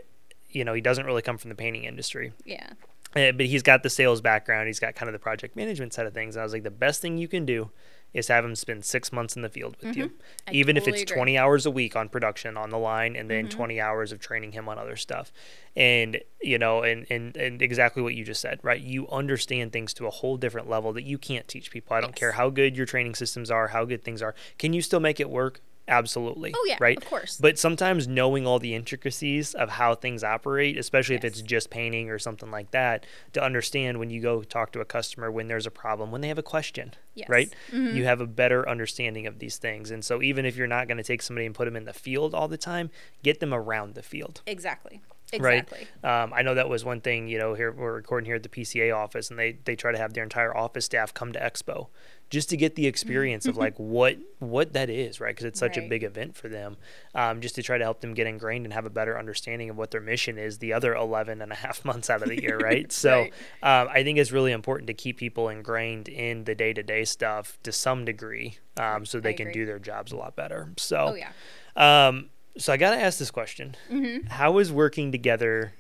you 0.50 0.64
know 0.64 0.74
he 0.74 0.82
doesn't 0.82 1.06
really 1.06 1.22
come 1.22 1.38
from 1.38 1.50
the 1.50 1.56
painting 1.56 1.86
industry. 1.86 2.34
Yeah. 2.46 2.72
Uh, 3.16 3.32
but 3.32 3.46
he's 3.46 3.62
got 3.62 3.84
the 3.84 3.90
sales 3.90 4.22
background. 4.22 4.68
He's 4.68 4.80
got 4.80 4.96
kind 4.96 5.08
of 5.08 5.14
the 5.14 5.20
project 5.20 5.56
management 5.56 5.94
side 5.94 6.08
of 6.08 6.14
things. 6.16 6.36
And 6.36 6.42
I 6.42 6.44
was 6.44 6.54
like, 6.54 6.64
the 6.64 6.72
best 6.72 7.00
thing 7.00 7.18
you 7.18 7.28
can 7.28 7.46
do 7.46 7.70
is 8.14 8.28
have 8.28 8.46
him 8.46 8.56
spend 8.56 8.86
six 8.86 9.12
months 9.12 9.36
in 9.36 9.42
the 9.42 9.50
field 9.50 9.76
with 9.82 9.92
mm-hmm. 9.92 10.02
you, 10.02 10.12
I 10.48 10.52
even 10.52 10.76
totally 10.76 10.96
if 10.96 11.02
it's 11.02 11.12
agree. 11.12 11.18
20 11.20 11.38
hours 11.38 11.66
a 11.66 11.72
week 11.72 11.96
on 11.96 12.10
production 12.10 12.58
on 12.58 12.70
the 12.70 12.78
line, 12.78 13.16
and 13.16 13.30
then 13.30 13.48
Mhm. 13.48 13.52
20 13.52 13.82
hours 13.82 14.12
of 14.12 14.20
training 14.20 14.52
him 14.52 14.70
on 14.70 14.78
other 14.78 14.96
stuff. 14.96 15.32
And 15.76 16.22
you 16.42 16.58
know, 16.60 16.84
and, 16.84 17.08
and 17.10 17.36
and 17.38 17.62
exactly 17.62 18.04
what 18.04 18.14
you 18.14 18.24
just 18.24 18.42
said, 18.42 18.60
right? 18.64 18.80
You 18.82 19.08
understand 19.10 19.72
things 19.74 19.94
to 19.96 20.06
a 20.08 20.12
whole 20.12 20.38
different 20.38 20.70
level 20.70 20.94
that 20.94 21.04
you 21.04 21.18
can't 21.18 21.48
teach 21.48 21.72
people. 21.72 21.96
I 21.96 22.02
don't 22.02 22.12
Yes. 22.12 22.20
care 22.20 22.32
how 22.34 22.50
good 22.50 22.76
your 22.78 22.86
training 22.86 23.16
systems 23.16 23.50
are, 23.50 23.70
how 23.70 23.86
good 23.86 24.04
things 24.04 24.22
are. 24.22 24.36
Can 24.60 24.74
you 24.74 24.82
still 24.82 25.00
make 25.00 25.20
it 25.20 25.30
work? 25.30 25.62
Absolutely. 25.88 26.54
Oh 26.56 26.66
yeah, 26.68 26.78
Right. 26.80 26.98
of 26.98 27.06
course. 27.06 27.38
But 27.38 27.60
sometimes 27.60 28.08
knowing 28.08 28.48
all 28.48 28.58
the 28.60 28.74
intricacies 28.74 29.54
of 29.54 29.70
how 29.70 29.96
things 29.96 30.24
operate, 30.24 30.78
especially 30.78 31.16
if 31.16 31.26
it's 31.26 31.42
just 31.42 31.70
painting 31.70 32.10
or 32.10 32.18
something 32.20 32.50
like 32.50 32.72
that, 32.72 33.06
to 33.34 33.44
understand 33.44 34.00
when 34.00 34.10
you 34.10 34.22
go 34.22 34.44
talk 34.44 34.72
to 34.74 34.80
a 34.80 34.86
customer 34.86 35.30
when 35.30 35.48
there's 35.48 35.66
a 35.66 35.72
problem, 35.72 36.12
when 36.12 36.22
they 36.22 36.30
have 36.30 36.38
a 36.38 36.44
question, 36.44 36.94
yes. 37.16 37.28
right? 37.28 37.54
Mhm. 37.72 37.96
You 37.96 38.06
have 38.06 38.22
a 38.22 38.28
better 38.28 38.68
understanding 38.68 39.28
of 39.28 39.40
these 39.40 39.58
things. 39.58 39.92
And 39.92 40.06
so 40.06 40.22
even 40.22 40.46
if 40.46 40.56
you're 40.56 40.68
not 40.68 40.88
going 40.88 40.98
to 40.98 41.04
take 41.04 41.22
somebody 41.22 41.46
and 41.46 41.54
put 41.54 41.66
them 41.66 41.76
in 41.76 41.84
the 41.86 41.94
field 41.94 42.34
all 42.34 42.48
the 42.48 42.58
time, 42.58 42.90
get 43.22 43.40
them 43.42 43.54
around 43.54 43.96
the 43.96 44.04
field. 44.04 44.42
Exactly. 44.48 45.02
Right. 45.42 45.70
Um, 46.04 46.34
I 46.34 46.42
know 46.42 46.56
that 46.56 46.70
was 46.70 46.84
one 46.86 47.02
thing, 47.02 47.28
you 47.28 47.38
know, 47.38 47.54
here 47.54 47.72
we're 47.72 47.94
recording 47.94 48.26
here 48.26 48.36
at 48.36 48.44
the 48.44 48.50
PCA 48.50 48.96
office 48.96 49.30
and 49.30 49.40
they, 49.40 49.58
they 49.66 49.76
try 49.76 49.92
to 49.92 49.98
have 49.98 50.14
their 50.14 50.24
entire 50.24 50.56
office 50.56 50.86
staff 50.86 51.14
come 51.14 51.32
to 51.34 51.40
Expo 51.40 51.88
just 52.30 52.50
to 52.50 52.58
get 52.58 52.74
the 52.76 52.88
experience 52.88 53.48
of 53.48 53.58
like 53.58 53.76
what 53.78 54.18
what 54.40 54.74
that 54.74 54.90
is, 54.90 55.20
right? 55.20 55.36
Because 55.36 55.46
it's 55.46 55.60
such 55.60 55.78
a 55.78 55.82
big 55.88 56.04
event 56.04 56.36
for 56.36 56.50
them. 56.50 56.78
Um, 57.14 57.42
just 57.42 57.54
to 57.56 57.64
try 57.64 57.78
to 57.78 57.84
help 57.84 58.02
them 58.02 58.16
get 58.16 58.26
ingrained 58.26 58.66
and 58.66 58.74
have 58.74 58.86
a 58.88 58.90
better 58.90 59.20
understanding 59.20 59.70
of 59.70 59.78
what 59.78 59.92
their 59.92 60.02
mission 60.02 60.40
is 60.40 60.58
the 60.58 60.74
other 60.74 60.96
11 60.96 61.42
and 61.44 61.52
a 61.52 61.56
half 61.56 61.86
months 61.92 62.10
out 62.10 62.24
of 62.24 62.30
the 62.30 62.42
year, 62.42 62.58
right? 62.62 62.92
So 62.92 63.14
Right. 63.14 63.34
um, 63.82 63.88
I 63.92 64.04
think 64.04 64.18
it's 64.18 64.32
really 64.32 64.52
important 64.52 64.88
to 64.88 64.94
keep 64.96 65.18
people 65.18 65.48
ingrained 65.50 66.08
in 66.10 66.46
the 66.46 66.56
day 66.56 66.74
to 66.74 66.82
day 66.82 67.06
stuff 67.06 67.60
to 67.64 67.72
some 67.72 68.04
degree 68.04 68.58
um, 68.78 69.06
so 69.06 69.20
they 69.20 69.30
I 69.30 69.34
can 69.34 69.48
agree. 69.50 69.62
do 69.62 69.66
their 69.68 69.80
jobs 69.80 70.12
a 70.12 70.16
lot 70.18 70.36
better. 70.36 70.72
So, 70.78 71.10
Oh 71.12 71.16
yeah. 71.16 72.08
um, 72.08 72.30
so 72.58 72.72
I 72.74 72.78
got 72.78 72.92
to 72.92 73.02
ask 73.02 73.20
this 73.20 73.32
question 73.32 73.76
Mm-hmm. 73.92 74.28
How 74.28 74.58
has 74.58 74.72
working 74.72 75.12
together 75.12 75.74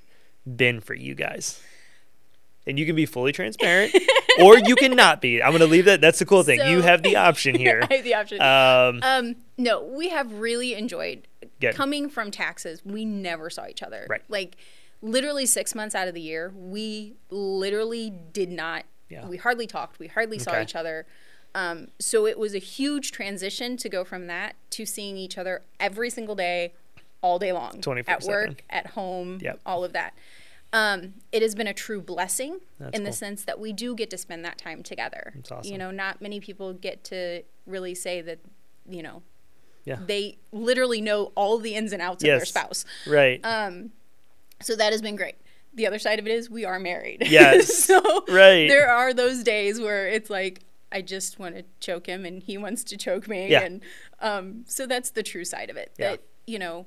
been 0.45 0.79
for 0.81 0.93
you 0.93 1.15
guys? 1.15 1.61
And 2.65 2.79
you 2.79 2.85
can 2.85 2.95
be 2.95 3.05
fully 3.05 3.33
transparent, 3.33 3.93
or 4.39 4.57
you 4.57 4.75
can 4.77 4.95
not 4.95 5.19
be. 5.19 5.43
I'm 5.43 5.51
going 5.51 5.59
to 5.59 5.67
leave 5.67 5.83
that. 5.83 5.99
That's 5.99 6.19
the 6.19 6.25
cool 6.25 6.43
thing. 6.43 6.61
you 6.61 6.81
have 6.81 7.03
the 7.03 7.17
option 7.17 7.55
here. 7.55 7.81
I 7.91 7.95
have 7.95 8.03
the 8.05 8.13
option. 8.15 8.41
Um, 8.41 8.99
Um, 9.03 9.35
no, 9.57 9.83
we 9.83 10.07
have 10.09 10.31
really 10.35 10.73
enjoyed 10.73 11.27
Good. 11.59 11.75
coming 11.75 12.09
from 12.09 12.31
taxes. 12.31 12.81
We 12.85 13.03
never 13.03 13.49
saw 13.49 13.67
each 13.67 13.83
other. 13.83 14.07
Right. 14.09 14.21
Like 14.29 14.55
literally 15.01 15.45
six 15.45 15.75
months 15.75 15.93
out 15.93 16.07
of 16.07 16.13
the 16.13 16.21
year, 16.21 16.53
we 16.55 17.15
literally 17.29 18.09
did 18.31 18.49
not. 18.49 18.85
Yeah. 19.09 19.27
We 19.27 19.35
hardly 19.35 19.67
talked. 19.67 19.99
We 19.99 20.07
hardly 20.07 20.39
saw 20.39 20.61
each 20.61 20.73
other. 20.73 21.05
Um, 21.55 21.89
so 21.99 22.25
it 22.25 22.37
was 22.39 22.55
a 22.55 22.59
huge 22.59 23.11
transition 23.11 23.77
to 23.77 23.89
go 23.89 24.03
from 24.03 24.27
that 24.27 24.55
to 24.71 24.85
seeing 24.85 25.17
each 25.17 25.37
other 25.37 25.61
every 25.79 26.09
single 26.09 26.35
day, 26.35 26.73
all 27.21 27.37
day 27.39 27.51
long, 27.51 27.79
24/7. 27.81 28.07
at 28.07 28.23
work, 28.23 28.63
at 28.69 28.87
home, 28.87 29.39
Yep. 29.41 29.59
all 29.65 29.83
of 29.83 29.93
that. 29.93 30.13
Um, 30.73 31.13
it 31.31 31.43
has 31.43 31.53
been 31.53 31.67
a 31.67 31.73
true 31.73 32.01
blessing 32.01 32.61
That's 32.79 32.97
in 32.97 33.03
the 33.03 33.13
sense 33.13 33.43
that 33.45 33.59
we 33.59 33.71
do 33.71 33.93
get 33.95 34.09
to 34.09 34.17
spend 34.17 34.43
that 34.43 34.57
time 34.57 34.81
together. 34.81 35.33
Awesome. 35.51 35.71
You 35.71 35.77
know, 35.77 35.91
not 35.91 36.19
many 36.19 36.39
people 36.39 36.73
get 36.73 37.03
to 37.05 37.43
really 37.67 37.93
say 37.93 38.21
that, 38.21 38.39
you 38.89 39.03
know, 39.03 39.21
Yeah. 39.85 39.99
they 40.03 40.37
literally 40.51 40.99
know 41.01 41.31
all 41.35 41.59
the 41.59 41.75
ins 41.75 41.93
and 41.93 42.01
outs 42.01 42.23
of 42.23 42.27
their 42.27 42.45
spouse. 42.45 42.85
right. 43.05 43.39
Um, 43.43 43.91
so 44.61 44.75
that 44.75 44.91
has 44.91 45.01
been 45.03 45.15
great. 45.15 45.35
The 45.75 45.85
other 45.85 45.99
side 45.99 46.17
of 46.17 46.25
it 46.25 46.31
is 46.31 46.49
we 46.49 46.65
are 46.65 46.79
married. 46.79 47.27
Yes. 47.27 47.71
so 47.85 47.99
Right. 48.27 48.67
there 48.67 48.89
are 48.89 49.13
those 49.13 49.43
days 49.43 49.79
where 49.79 50.07
it's 50.07 50.29
like 50.31 50.61
I 50.93 51.01
just 51.01 51.39
want 51.39 51.55
to 51.55 51.63
choke 51.79 52.07
him 52.07 52.23
and 52.23 52.41
he 52.41 52.57
wants 52.65 52.83
to 52.85 52.97
choke 52.97 53.27
me. 53.27 53.49
Yeah. 53.49 53.61
And 53.61 53.81
um, 54.19 54.63
so 54.67 54.85
that's 54.87 55.09
the 55.09 55.23
true 55.23 55.43
side 55.43 55.69
of 55.69 55.75
it. 55.77 55.91
Yeah. 55.97 56.11
That, 56.11 56.21
you 56.47 56.59
know, 56.59 56.85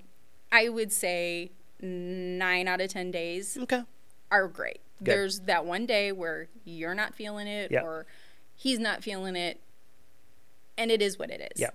I 0.51 0.69
would 0.69 0.93
say 0.93 1.51
nine 1.81 2.69
out 2.69 2.81
of 2.81 2.89
10 2.89 3.11
days 3.11 3.59
okay. 3.63 3.83
are 4.31 4.49
great. 4.49 4.81
Good. 4.99 5.13
There's 5.13 5.41
that 5.41 5.67
one 5.67 5.85
day 5.85 6.13
where 6.13 6.49
you're 6.65 6.95
not 6.95 7.15
feeling 7.15 7.47
it 7.47 7.71
Yeah. 7.71 7.83
or 7.83 8.07
he's 8.55 8.79
not 8.79 9.03
feeling 9.03 9.37
it. 9.37 9.61
And 10.79 10.91
it 10.91 11.03
is 11.03 11.19
what 11.19 11.31
it 11.31 11.53
is. 11.53 11.61
Yeah. 11.61 11.71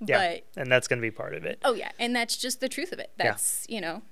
Yeah. 0.00 0.18
But 0.18 0.60
and 0.60 0.70
that's 0.70 0.88
going 0.88 0.98
to 0.98 1.02
be 1.02 1.10
part 1.10 1.34
of 1.34 1.44
it. 1.44 1.60
oh 1.64 1.72
yeah, 1.74 1.90
and 1.98 2.14
that's 2.14 2.36
just 2.36 2.60
the 2.60 2.68
truth 2.68 2.92
of 2.92 2.98
it. 2.98 3.10
Yeah. 3.18 3.26
That's, 3.26 3.64
you 3.68 3.80
know, 3.80 4.02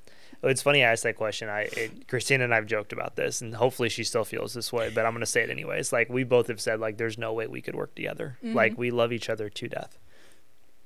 it's 0.49 0.62
funny 0.62 0.84
I 0.84 0.92
asked 0.92 1.04
that 1.04 1.16
question. 1.16 1.49
I 1.49 1.62
it, 1.72 2.08
Christina 2.08 2.44
and 2.44 2.54
I've 2.54 2.66
joked 2.66 2.92
about 2.92 3.16
this, 3.16 3.40
and 3.40 3.54
hopefully 3.54 3.88
she 3.88 4.04
still 4.04 4.25
feels 4.25 4.54
this 4.54 4.72
way. 4.72 4.90
But 4.94 5.06
I'm 5.06 5.12
gonna 5.12 5.26
say 5.26 5.42
it 5.42 5.50
anyways. 5.50 5.92
Like 5.92 6.08
we 6.08 6.25
both 6.25 6.49
have 6.49 6.61
said, 6.61 6.80
like 6.80 6.99
there's 6.99 7.18
no 7.18 7.32
way 7.32 7.46
we 7.46 7.61
could 7.61 7.75
work 7.75 7.94
together. 7.94 8.38
Mm-hmm. 8.42 8.56
Like 8.56 8.78
we 8.78 8.90
love 8.90 9.12
each 9.12 9.28
other 9.28 9.49
to 9.49 9.68
death 9.68 9.99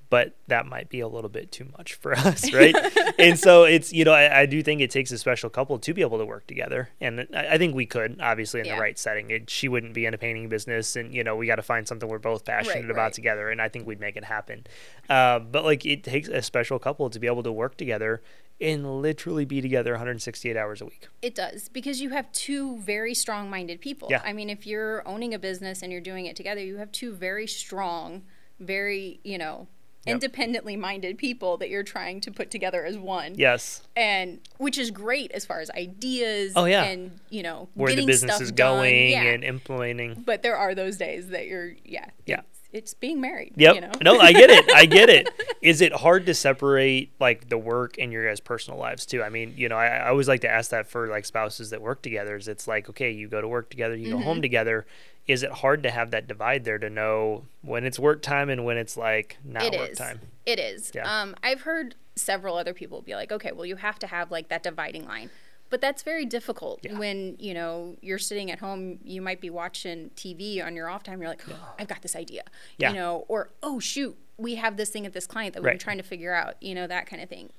but 0.08 0.36
that 0.46 0.66
might 0.66 0.88
be 0.88 1.00
a 1.00 1.08
little 1.08 1.30
bit 1.30 1.50
too 1.50 1.66
much 1.76 1.94
for 1.94 2.12
us, 2.16 2.52
right? 2.52 2.74
and 3.18 3.38
so 3.38 3.64
it's 3.64 3.92
you 3.92 4.04
know 4.04 4.12
I, 4.12 4.42
I, 4.42 4.46
do 4.46 4.62
think 4.62 4.80
it 4.80 4.90
takes 4.90 5.10
a 5.10 5.18
special 5.18 5.50
couple 5.50 5.78
to 5.78 5.94
be 5.94 6.00
able 6.00 6.18
to 6.18 6.24
work 6.24 6.46
together, 6.46 6.90
and 7.00 7.26
I, 7.34 7.54
I 7.54 7.58
think 7.58 7.74
we 7.74 7.86
could 7.86 8.20
obviously 8.20 8.60
in 8.60 8.66
yeah. 8.66 8.76
the 8.76 8.80
right 8.80 8.98
setting. 8.98 9.30
It, 9.30 9.50
she 9.50 9.68
wouldn't 9.68 9.94
be 9.94 10.06
in 10.06 10.14
a 10.14 10.18
painting 10.18 10.48
business, 10.48 10.96
and 10.96 11.14
you 11.14 11.24
know 11.24 11.36
we 11.36 11.46
got 11.46 11.56
to 11.56 11.62
find 11.62 11.86
something 11.86 12.08
we're 12.08 12.18
both 12.18 12.44
passionate 12.44 12.82
right, 12.82 12.90
about 12.90 13.02
right. 13.02 13.12
together, 13.12 13.50
and 13.50 13.60
I 13.60 13.68
think 13.68 13.86
we'd 13.86 14.00
make 14.00 14.16
it 14.16 14.24
happen. 14.24 14.66
Uh, 15.08 15.38
but 15.38 15.64
like 15.64 15.84
it 15.84 16.04
takes 16.04 16.28
a 16.28 16.42
special 16.42 16.78
couple 16.78 17.10
to 17.10 17.18
be 17.18 17.26
able 17.26 17.42
to 17.42 17.52
work 17.52 17.76
together 17.76 18.22
and 18.60 19.00
literally 19.02 19.44
be 19.44 19.60
together 19.60 19.92
168 19.92 20.56
hours 20.56 20.80
a 20.80 20.84
week. 20.84 21.08
It 21.22 21.34
does 21.34 21.68
because 21.68 22.00
you 22.00 22.10
have 22.10 22.30
two 22.32 22.78
very 22.78 23.14
strong-minded 23.14 23.80
people. 23.80 24.08
Yeah. 24.10 24.22
I 24.24 24.32
mean, 24.32 24.50
if 24.50 24.66
you're 24.66 25.06
owning 25.06 25.34
a 25.34 25.38
business 25.38 25.82
and 25.82 25.92
you're 25.92 26.00
doing 26.00 26.26
it 26.26 26.36
together, 26.36 26.62
you 26.62 26.76
have 26.78 26.92
two 26.92 27.12
very 27.12 27.46
strong, 27.46 28.22
very 28.58 29.20
you 29.22 29.38
know 29.38 29.68
yep. 30.06 30.14
independently 30.14 30.76
minded 30.76 31.18
people 31.18 31.56
that 31.58 31.68
you're 31.68 31.82
trying 31.82 32.20
to 32.22 32.30
put 32.30 32.50
together 32.50 32.84
as 32.84 32.96
one. 32.96 33.34
Yes. 33.36 33.82
And 33.96 34.40
which 34.58 34.78
is 34.78 34.90
great 34.90 35.32
as 35.32 35.44
far 35.44 35.60
as 35.60 35.70
ideas 35.70 36.52
oh, 36.56 36.64
yeah. 36.64 36.84
and, 36.84 37.18
you 37.28 37.42
know, 37.42 37.68
where 37.74 37.94
the 37.94 38.06
business 38.06 38.40
is 38.40 38.52
going 38.52 39.10
yeah. 39.10 39.22
and 39.22 39.44
implementing. 39.44 40.22
But 40.24 40.42
there 40.42 40.56
are 40.56 40.74
those 40.74 40.96
days 40.96 41.28
that 41.28 41.46
you're, 41.46 41.72
yeah. 41.84 42.06
Yeah. 42.24 42.42
It's, 42.76 42.94
being 42.94 43.20
married. 43.20 43.54
Yep. 43.56 43.74
You 43.74 43.80
know? 43.80 43.92
no, 44.02 44.20
I 44.20 44.32
get 44.32 44.50
it. 44.50 44.70
I 44.74 44.86
get 44.86 45.08
it. 45.08 45.28
Is 45.62 45.80
it 45.80 45.92
hard 45.92 46.26
to 46.26 46.34
separate 46.34 47.12
like 47.18 47.48
the 47.48 47.58
work 47.58 47.96
and 47.98 48.12
your 48.12 48.26
guys' 48.28 48.40
personal 48.40 48.78
lives 48.78 49.06
too? 49.06 49.22
I 49.22 49.30
mean, 49.30 49.54
you 49.56 49.68
know, 49.68 49.76
I, 49.76 49.86
I 49.86 50.08
always 50.08 50.28
like 50.28 50.42
to 50.42 50.50
ask 50.50 50.70
that 50.70 50.86
for 50.86 51.08
like 51.08 51.24
spouses 51.24 51.70
that 51.70 51.80
work 51.80 52.02
together. 52.02 52.36
Is 52.36 52.48
it's 52.48 52.68
like, 52.68 52.88
okay, 52.90 53.10
you 53.10 53.28
go 53.28 53.40
to 53.40 53.48
work 53.48 53.70
together, 53.70 53.96
you 53.96 54.08
mm-hmm. 54.08 54.18
go 54.18 54.24
home 54.24 54.42
together, 54.42 54.86
is 55.26 55.42
it 55.42 55.50
hard 55.50 55.82
to 55.82 55.90
have 55.90 56.10
that 56.12 56.28
divide 56.28 56.64
there 56.64 56.78
to 56.78 56.88
know 56.88 57.44
when 57.62 57.84
it's 57.84 57.98
work 57.98 58.22
time 58.22 58.48
and 58.48 58.64
when 58.64 58.76
it's 58.76 58.96
like 58.96 59.38
not 59.44 59.64
it 59.64 59.78
work 59.78 59.90
is. 59.90 59.98
time? 59.98 60.20
It 60.44 60.58
is. 60.58 60.92
Yeah. 60.94 61.22
Um, 61.22 61.34
I've 61.42 61.62
heard 61.62 61.96
several 62.14 62.56
other 62.56 62.72
people 62.72 63.02
be 63.02 63.14
like, 63.14 63.32
okay, 63.32 63.52
well, 63.52 63.66
you 63.66 63.76
have 63.76 63.98
to 64.00 64.06
have 64.06 64.30
like 64.30 64.48
that 64.48 64.62
dividing 64.62 65.06
line. 65.06 65.30
But 65.68 65.80
that's 65.80 66.02
very 66.02 66.24
difficult 66.24 66.80
yeah. 66.82 66.96
when, 66.96 67.36
you 67.38 67.52
know, 67.52 67.96
you're 68.00 68.18
sitting 68.18 68.50
at 68.50 68.60
home, 68.60 68.98
you 69.04 69.20
might 69.20 69.40
be 69.40 69.50
watching 69.50 70.10
TV 70.16 70.64
on 70.64 70.76
your 70.76 70.88
off 70.88 71.02
time, 71.02 71.20
you're 71.20 71.30
like, 71.30 71.42
oh, 71.50 71.74
I've 71.78 71.88
got 71.88 72.02
this 72.02 72.14
idea. 72.14 72.42
Yeah. 72.78 72.90
You 72.90 72.96
know, 72.96 73.24
or 73.28 73.50
oh 73.62 73.80
shoot, 73.80 74.16
we 74.36 74.56
have 74.56 74.76
this 74.76 74.90
thing 74.90 75.06
at 75.06 75.12
this 75.12 75.26
client 75.26 75.54
that 75.54 75.60
we've 75.60 75.66
right. 75.66 75.72
been 75.72 75.84
trying 75.84 75.98
to 75.98 76.04
figure 76.04 76.34
out, 76.34 76.54
you 76.60 76.74
know, 76.74 76.86
that 76.86 77.06
kind 77.06 77.22
of 77.22 77.28
thing. 77.28 77.50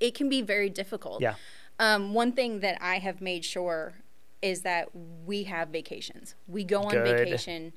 It 0.00 0.14
can 0.14 0.28
be 0.28 0.42
very 0.42 0.68
difficult. 0.68 1.22
Yeah. 1.22 1.34
Um, 1.78 2.12
one 2.12 2.32
thing 2.32 2.60
that 2.60 2.78
I 2.80 2.98
have 2.98 3.20
made 3.20 3.44
sure 3.44 3.94
is 4.42 4.62
that 4.62 4.90
we 5.24 5.44
have 5.44 5.68
vacations. 5.68 6.34
We 6.46 6.64
go 6.64 6.82
on 6.82 6.92
Good. 6.92 7.18
vacation 7.18 7.72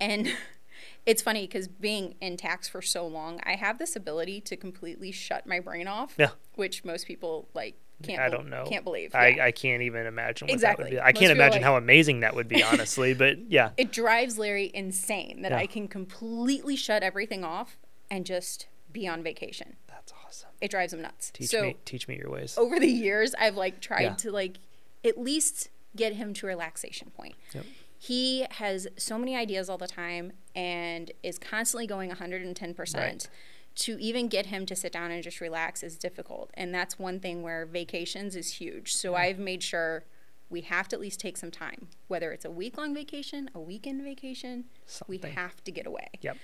and 0.00 0.32
it's 1.06 1.22
funny 1.22 1.42
because 1.42 1.68
being 1.68 2.14
in 2.20 2.36
tax 2.36 2.68
for 2.68 2.80
so 2.80 3.06
long, 3.06 3.40
I 3.44 3.56
have 3.56 3.78
this 3.78 3.96
ability 3.96 4.40
to 4.42 4.56
completely 4.56 5.12
shut 5.12 5.46
my 5.46 5.60
brain 5.60 5.88
off. 5.88 6.14
Yeah. 6.16 6.30
Which 6.54 6.84
most 6.84 7.06
people 7.06 7.48
like 7.54 7.76
can't. 8.02 8.20
I 8.20 8.28
don't 8.28 8.48
know. 8.48 8.64
Can't 8.68 8.84
believe. 8.84 9.14
I, 9.14 9.28
yeah. 9.28 9.44
I 9.44 9.50
can't 9.50 9.82
even 9.82 10.06
imagine. 10.06 10.50
exactly. 10.50 11.00
I 11.00 11.12
can't 11.12 11.32
imagine 11.32 11.62
like, 11.62 11.64
how 11.64 11.76
amazing 11.76 12.20
that 12.20 12.34
would 12.34 12.48
be, 12.48 12.62
honestly. 12.72 13.14
but 13.14 13.50
yeah. 13.50 13.70
It 13.76 13.92
drives 13.92 14.38
Larry 14.38 14.70
insane 14.74 15.42
that 15.42 15.52
yeah. 15.52 15.58
I 15.58 15.66
can 15.66 15.88
completely 15.88 16.76
shut 16.76 17.02
everything 17.02 17.44
off 17.44 17.76
and 18.10 18.26
just 18.26 18.66
be 18.92 19.08
on 19.08 19.22
vacation. 19.22 19.76
That's 19.88 20.12
awesome. 20.26 20.50
It 20.60 20.70
drives 20.70 20.92
him 20.92 21.02
nuts. 21.02 21.30
Teach 21.30 21.50
so, 21.50 21.62
me, 21.62 21.76
teach 21.84 22.08
me 22.08 22.16
your 22.16 22.30
ways. 22.30 22.56
Over 22.58 22.78
the 22.78 22.90
years, 22.90 23.34
I've 23.38 23.56
like 23.56 23.80
tried 23.80 24.02
yeah. 24.02 24.14
to 24.14 24.30
like 24.32 24.58
at 25.04 25.18
least 25.18 25.70
get 25.96 26.14
him 26.14 26.34
to 26.34 26.46
a 26.46 26.48
relaxation 26.48 27.10
point. 27.16 27.34
Yep. 27.54 27.64
He 27.98 28.46
has 28.50 28.86
so 28.96 29.18
many 29.18 29.34
ideas 29.34 29.70
all 29.70 29.78
the 29.78 29.88
time 29.88 30.32
and 30.54 31.10
is 31.22 31.38
constantly 31.38 31.86
going 31.86 32.10
110%. 32.10 32.94
Right. 32.94 33.28
To 33.76 33.98
even 34.00 34.28
get 34.28 34.46
him 34.46 34.66
to 34.66 34.76
sit 34.76 34.92
down 34.92 35.10
and 35.10 35.22
just 35.22 35.40
relax 35.40 35.82
is 35.82 35.98
difficult. 35.98 36.50
And 36.54 36.72
that's 36.72 36.98
one 36.98 37.18
thing 37.18 37.42
where 37.42 37.66
vacations 37.66 38.36
is 38.36 38.54
huge. 38.54 38.94
So 38.94 39.12
yeah. 39.12 39.18
I've 39.18 39.38
made 39.38 39.62
sure 39.62 40.04
we 40.48 40.60
have 40.60 40.86
to 40.88 40.96
at 40.96 41.00
least 41.00 41.18
take 41.18 41.36
some 41.36 41.50
time, 41.50 41.88
whether 42.06 42.30
it's 42.30 42.44
a 42.44 42.50
week 42.50 42.78
long 42.78 42.94
vacation, 42.94 43.50
a 43.54 43.60
weekend 43.60 44.02
vacation, 44.02 44.66
Something. 44.86 45.20
we 45.20 45.30
have 45.30 45.62
to 45.64 45.72
get 45.72 45.86
away. 45.86 46.08
Yep. 46.20 46.36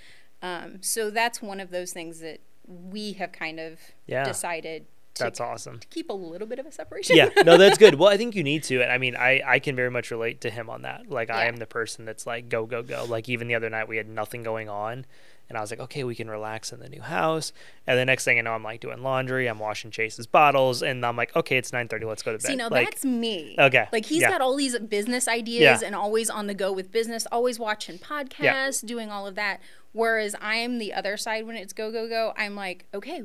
Um, 0.42 0.78
so 0.82 1.10
that's 1.10 1.40
one 1.40 1.60
of 1.60 1.70
those 1.70 1.92
things 1.92 2.18
that 2.20 2.40
we 2.66 3.12
have 3.12 3.30
kind 3.30 3.60
of 3.60 3.78
yeah. 4.06 4.24
decided 4.24 4.86
that's 5.18 5.40
awesome. 5.40 5.80
To 5.80 5.88
keep 5.88 6.08
a 6.08 6.14
little 6.14 6.46
bit 6.46 6.58
of 6.58 6.66
a 6.66 6.72
separation. 6.72 7.16
yeah, 7.16 7.28
no, 7.44 7.56
that's 7.56 7.78
good. 7.78 7.94
Well, 8.00 8.08
I 8.08 8.16
think 8.16 8.34
you 8.34 8.42
need 8.42 8.62
to. 8.64 8.80
And 8.80 8.90
I 8.90 8.96
mean, 8.96 9.16
I, 9.16 9.42
I 9.46 9.58
can 9.58 9.76
very 9.76 9.90
much 9.90 10.10
relate 10.10 10.40
to 10.42 10.50
him 10.50 10.70
on 10.70 10.82
that. 10.82 11.10
Like, 11.10 11.28
yeah. 11.28 11.36
I 11.36 11.44
am 11.44 11.56
the 11.56 11.66
person 11.66 12.06
that's 12.06 12.26
like, 12.26 12.48
go, 12.48 12.64
go, 12.64 12.82
go. 12.82 13.04
Like, 13.06 13.28
even 13.28 13.46
the 13.48 13.54
other 13.54 13.68
night, 13.68 13.88
we 13.88 13.98
had 13.98 14.08
nothing 14.08 14.42
going 14.42 14.70
on. 14.70 15.04
And 15.50 15.58
I 15.58 15.60
was 15.60 15.70
like, 15.70 15.80
okay, 15.80 16.04
we 16.04 16.14
can 16.14 16.30
relax 16.30 16.72
in 16.72 16.78
the 16.78 16.88
new 16.88 17.02
house. 17.02 17.52
And 17.84 17.98
the 17.98 18.04
next 18.04 18.24
thing 18.24 18.38
I 18.38 18.42
know, 18.42 18.52
I'm 18.52 18.62
like 18.62 18.80
doing 18.80 19.02
laundry. 19.02 19.48
I'm 19.48 19.58
washing 19.58 19.90
Chase's 19.90 20.28
bottles, 20.28 20.80
and 20.80 21.04
I'm 21.04 21.16
like, 21.16 21.34
okay, 21.34 21.56
it's 21.56 21.72
9:30. 21.72 22.04
Let's 22.06 22.22
go 22.22 22.30
to 22.30 22.38
bed. 22.38 22.46
See, 22.46 22.54
now 22.56 22.68
like, 22.68 22.88
that's 22.88 23.04
me. 23.04 23.56
Okay. 23.58 23.88
Like 23.92 24.06
he's 24.06 24.22
yeah. 24.22 24.30
got 24.30 24.40
all 24.40 24.54
these 24.54 24.78
business 24.78 25.26
ideas 25.26 25.82
yeah. 25.82 25.86
and 25.86 25.96
always 25.96 26.30
on 26.30 26.46
the 26.46 26.54
go 26.54 26.72
with 26.72 26.92
business, 26.92 27.26
always 27.32 27.58
watching 27.58 27.98
podcasts, 27.98 28.82
yeah. 28.82 28.88
doing 28.88 29.10
all 29.10 29.26
of 29.26 29.34
that. 29.34 29.60
Whereas 29.92 30.36
I 30.40 30.54
am 30.56 30.78
the 30.78 30.94
other 30.94 31.16
side 31.16 31.44
when 31.46 31.56
it's 31.56 31.72
go 31.72 31.90
go 31.90 32.08
go. 32.08 32.32
I'm 32.36 32.54
like, 32.54 32.86
okay, 32.94 33.24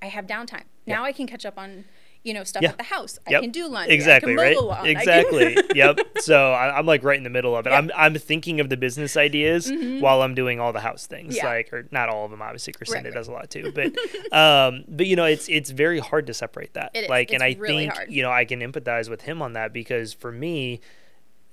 I 0.00 0.06
have 0.06 0.28
downtime. 0.28 0.64
Now 0.86 1.02
I 1.02 1.10
can 1.10 1.26
catch 1.26 1.44
up 1.44 1.58
on 1.58 1.84
you 2.26 2.34
know 2.34 2.44
stuff 2.44 2.62
yeah. 2.62 2.70
at 2.70 2.76
the 2.76 2.82
house. 2.82 3.18
Yep. 3.28 3.38
I 3.38 3.40
can 3.40 3.50
do 3.50 3.68
laundry. 3.68 3.94
Exactly 3.94 4.34
right. 4.34 4.60
Lawn. 4.60 4.84
Exactly. 4.84 5.56
yep. 5.74 6.00
So 6.18 6.52
I, 6.52 6.78
am 6.78 6.84
like 6.84 7.04
right 7.04 7.16
in 7.16 7.22
the 7.22 7.30
middle 7.30 7.56
of 7.56 7.66
it. 7.66 7.70
I'm 7.70 7.90
I'm 7.96 8.16
thinking 8.16 8.58
of 8.58 8.68
the 8.68 8.76
business 8.76 9.16
ideas 9.16 9.70
mm-hmm. 9.70 10.00
while 10.00 10.22
I'm 10.22 10.34
doing 10.34 10.58
all 10.58 10.72
the 10.72 10.80
house 10.80 11.06
things. 11.06 11.36
Yeah. 11.36 11.46
Like 11.46 11.72
or 11.72 11.86
not 11.92 12.08
all 12.08 12.24
of 12.24 12.32
them. 12.32 12.42
Obviously, 12.42 12.72
Christina 12.72 13.04
right, 13.04 13.10
right. 13.10 13.14
does 13.14 13.28
a 13.28 13.32
lot 13.32 13.48
too. 13.48 13.72
But 13.72 13.86
um, 14.36 14.84
but 14.88 15.06
you 15.06 15.14
know, 15.14 15.24
it's 15.24 15.48
it's 15.48 15.70
very 15.70 16.00
hard 16.00 16.26
to 16.26 16.34
separate 16.34 16.74
that. 16.74 16.90
It 16.94 17.04
is. 17.04 17.08
Like, 17.08 17.28
it's 17.28 17.34
and 17.34 17.42
I 17.42 17.56
really 17.58 17.84
think 17.84 17.92
hard. 17.92 18.12
you 18.12 18.22
know 18.22 18.32
I 18.32 18.44
can 18.44 18.60
empathize 18.60 19.08
with 19.08 19.22
him 19.22 19.40
on 19.40 19.52
that 19.54 19.72
because 19.72 20.12
for 20.12 20.32
me. 20.32 20.80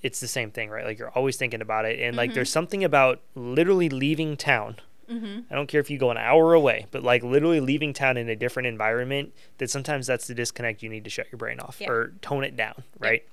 It's 0.02 0.20
the 0.20 0.28
same 0.28 0.50
thing, 0.50 0.68
right? 0.68 0.84
Like 0.84 0.98
you're 0.98 1.08
always 1.08 1.38
thinking 1.38 1.62
about 1.62 1.86
it, 1.86 1.98
and 1.98 2.10
mm-hmm. 2.10 2.18
like 2.18 2.34
there's 2.34 2.50
something 2.50 2.84
about 2.84 3.22
literally 3.34 3.88
leaving 3.88 4.36
town 4.36 4.76
Mm-hmm. 5.08 5.40
I 5.50 5.54
don't 5.54 5.66
care 5.66 5.80
if 5.80 5.90
you 5.90 5.98
go 5.98 6.10
an 6.10 6.18
hour 6.18 6.54
away, 6.54 6.86
but 6.90 7.02
like 7.02 7.22
literally 7.22 7.60
leaving 7.60 7.92
town 7.92 8.16
in 8.16 8.28
a 8.28 8.36
different 8.36 8.66
environment, 8.66 9.32
that 9.58 9.70
sometimes 9.70 10.06
that's 10.06 10.26
the 10.26 10.34
disconnect 10.34 10.82
you 10.82 10.88
need 10.88 11.04
to 11.04 11.10
shut 11.10 11.26
your 11.30 11.38
brain 11.38 11.60
off 11.60 11.78
yeah. 11.80 11.90
or 11.90 12.12
tone 12.20 12.44
it 12.44 12.56
down, 12.56 12.84
right? 12.98 13.22
Yep. 13.22 13.30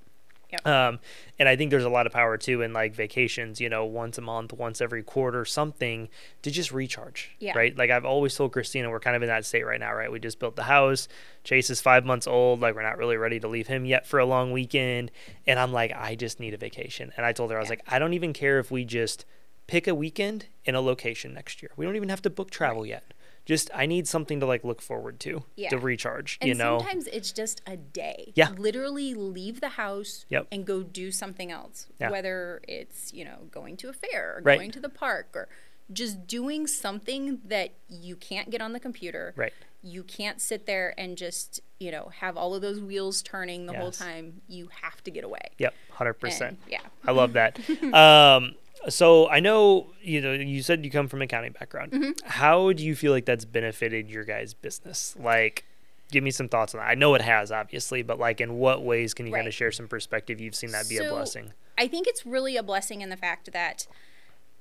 Yep. 0.51 0.67
Um, 0.67 0.99
and 1.39 1.47
I 1.47 1.55
think 1.55 1.71
there's 1.71 1.85
a 1.85 1.89
lot 1.89 2.05
of 2.05 2.11
power 2.11 2.37
too 2.37 2.61
in 2.61 2.73
like 2.73 2.93
vacations, 2.93 3.61
you 3.61 3.69
know, 3.69 3.85
once 3.85 4.17
a 4.17 4.21
month, 4.21 4.51
once 4.51 4.81
every 4.81 5.01
quarter, 5.01 5.45
something 5.45 6.09
to 6.41 6.51
just 6.51 6.71
recharge. 6.71 7.31
Yeah. 7.39 7.53
Right. 7.55 7.75
Like 7.77 7.89
I've 7.89 8.03
always 8.05 8.35
told 8.35 8.51
Christina, 8.51 8.89
we're 8.89 8.99
kind 8.99 9.15
of 9.15 9.21
in 9.21 9.29
that 9.29 9.45
state 9.45 9.65
right 9.65 9.79
now, 9.79 9.93
right? 9.93 10.11
We 10.11 10.19
just 10.19 10.39
built 10.39 10.57
the 10.57 10.63
house. 10.63 11.07
Chase 11.43 11.69
is 11.69 11.79
five 11.79 12.05
months 12.05 12.27
old. 12.27 12.59
Like 12.59 12.75
we're 12.75 12.81
not 12.81 12.97
really 12.97 13.17
ready 13.17 13.39
to 13.39 13.47
leave 13.47 13.67
him 13.67 13.85
yet 13.85 14.05
for 14.05 14.19
a 14.19 14.25
long 14.25 14.51
weekend. 14.51 15.11
And 15.47 15.57
I'm 15.57 15.71
like, 15.71 15.93
I 15.95 16.15
just 16.15 16.39
need 16.39 16.53
a 16.53 16.57
vacation. 16.57 17.13
And 17.15 17.25
I 17.25 17.31
told 17.31 17.51
her, 17.51 17.57
I 17.57 17.61
was 17.61 17.67
yeah. 17.67 17.73
like, 17.73 17.83
I 17.87 17.99
don't 17.99 18.13
even 18.13 18.33
care 18.33 18.59
if 18.59 18.71
we 18.71 18.83
just 18.83 19.25
pick 19.71 19.87
a 19.87 19.95
weekend 19.95 20.47
in 20.65 20.75
a 20.75 20.81
location 20.81 21.33
next 21.33 21.61
year. 21.61 21.71
We 21.77 21.85
don't 21.85 21.95
even 21.95 22.09
have 22.09 22.21
to 22.23 22.29
book 22.29 22.51
travel 22.51 22.85
yet. 22.85 23.13
Just 23.45 23.71
I 23.73 23.85
need 23.85 24.05
something 24.05 24.41
to 24.41 24.45
like 24.45 24.65
look 24.65 24.81
forward 24.81 25.19
to 25.21 25.45
yeah. 25.55 25.69
to 25.69 25.77
recharge. 25.77 26.37
And 26.41 26.49
you 26.49 26.55
know, 26.55 26.79
sometimes 26.79 27.07
it's 27.07 27.31
just 27.31 27.61
a 27.65 27.77
day. 27.77 28.33
Yeah, 28.35 28.49
literally 28.49 29.15
leave 29.15 29.61
the 29.61 29.69
house 29.69 30.25
yep. 30.29 30.45
and 30.51 30.65
go 30.65 30.83
do 30.83 31.09
something 31.09 31.51
else. 31.51 31.87
Yeah. 32.01 32.11
Whether 32.11 32.61
it's 32.67 33.13
you 33.13 33.23
know 33.23 33.47
going 33.49 33.77
to 33.77 33.89
a 33.89 33.93
fair 33.93 34.35
or 34.37 34.41
right. 34.43 34.59
going 34.59 34.71
to 34.71 34.81
the 34.81 34.89
park 34.89 35.29
or 35.33 35.47
just 35.93 36.27
doing 36.27 36.67
something 36.67 37.39
that 37.45 37.71
you 37.89 38.17
can't 38.17 38.49
get 38.49 38.61
on 38.61 38.73
the 38.73 38.79
computer. 38.79 39.33
Right. 39.37 39.53
You 39.81 40.03
can't 40.03 40.39
sit 40.41 40.65
there 40.65 40.93
and 40.97 41.17
just 41.17 41.61
you 41.79 41.91
know 41.91 42.11
have 42.19 42.35
all 42.35 42.53
of 42.53 42.61
those 42.61 42.81
wheels 42.81 43.21
turning 43.21 43.67
the 43.67 43.73
yes. 43.73 43.81
whole 43.81 43.91
time. 43.91 44.41
You 44.49 44.69
have 44.81 45.01
to 45.05 45.11
get 45.11 45.23
away. 45.23 45.49
Yep, 45.57 45.73
hundred 45.91 46.15
percent. 46.15 46.59
Yeah, 46.67 46.81
I 47.07 47.11
love 47.11 47.33
that. 47.33 47.57
um, 47.93 48.53
so 48.89 49.29
I 49.29 49.39
know 49.39 49.91
you 50.01 50.21
know 50.21 50.33
you 50.33 50.61
said 50.63 50.83
you 50.83 50.91
come 50.91 51.07
from 51.07 51.19
an 51.19 51.25
accounting 51.25 51.53
background. 51.53 51.91
Mm-hmm. 51.91 52.11
How 52.25 52.71
do 52.73 52.83
you 52.83 52.95
feel 52.95 53.11
like 53.11 53.25
that's 53.25 53.45
benefited 53.45 54.09
your 54.09 54.23
guys' 54.23 54.53
business? 54.53 55.15
Like, 55.19 55.65
give 56.11 56.23
me 56.23 56.31
some 56.31 56.49
thoughts 56.49 56.75
on 56.75 56.79
that. 56.79 56.87
I 56.87 56.95
know 56.95 57.15
it 57.15 57.21
has, 57.21 57.51
obviously, 57.51 58.03
but 58.03 58.19
like, 58.19 58.41
in 58.41 58.55
what 58.55 58.83
ways 58.83 59.13
can 59.13 59.25
you 59.25 59.33
right. 59.33 59.39
kind 59.39 59.47
of 59.47 59.53
share 59.53 59.71
some 59.71 59.87
perspective? 59.87 60.39
You've 60.39 60.55
seen 60.55 60.71
that 60.71 60.87
be 60.87 60.97
so, 60.97 61.07
a 61.07 61.09
blessing. 61.09 61.53
I 61.77 61.87
think 61.87 62.07
it's 62.07 62.25
really 62.25 62.57
a 62.57 62.63
blessing 62.63 63.01
in 63.01 63.09
the 63.09 63.17
fact 63.17 63.51
that, 63.53 63.87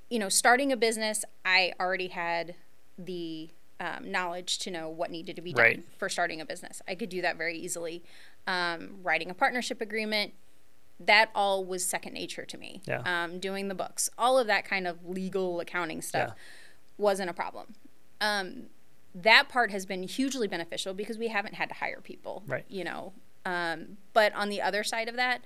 you 0.09 0.19
know, 0.19 0.29
starting 0.29 0.73
a 0.73 0.77
business, 0.77 1.25
I 1.45 1.73
already 1.79 2.09
had 2.09 2.55
the 2.97 3.51
um, 3.81 4.11
knowledge 4.11 4.59
to 4.59 4.71
know 4.71 4.89
what 4.89 5.11
needed 5.11 5.37
to 5.37 5.43
be 5.43 5.53
done 5.53 5.65
right. 5.65 5.85
for 5.99 6.09
starting 6.09 6.41
a 6.41 6.45
business. 6.45 6.83
I 6.87 6.95
could 6.95 7.09
do 7.09 7.23
that 7.23 7.37
very 7.37 7.57
easily. 7.57 8.03
Um, 8.47 8.99
writing 9.03 9.31
a 9.31 9.35
partnership 9.35 9.81
agreement, 9.81 10.33
that 11.01 11.31
all 11.35 11.65
was 11.65 11.85
second 11.85 12.13
nature 12.13 12.45
to 12.45 12.59
me. 12.59 12.83
Yeah. 12.87 13.03
Um, 13.07 13.39
doing 13.39 13.69
the 13.69 13.75
books, 13.75 14.11
all 14.19 14.39
of 14.39 14.47
that 14.49 14.65
kind 14.65 14.87
of 14.87 14.99
legal 15.07 15.59
accounting 15.61 16.03
stuff 16.03 16.31
Yeah. 16.31 16.35
wasn't 16.99 17.31
a 17.31 17.33
problem. 17.33 17.75
Um, 18.21 18.67
that 19.15 19.49
part 19.49 19.71
has 19.71 19.87
been 19.87 20.03
hugely 20.05 20.47
beneficial 20.47 20.93
because 20.95 21.17
we 21.19 21.29
haven't 21.29 21.55
had 21.55 21.69
to 21.71 21.75
hire 21.75 22.01
people. 22.03 22.43
Right. 22.47 22.65
You 22.69 22.85
know, 22.85 23.13
Um, 23.47 23.97
but 24.13 24.35
on 24.35 24.51
the 24.51 24.61
other 24.61 24.85
side 24.85 25.09
of 25.09 25.17
that, 25.17 25.41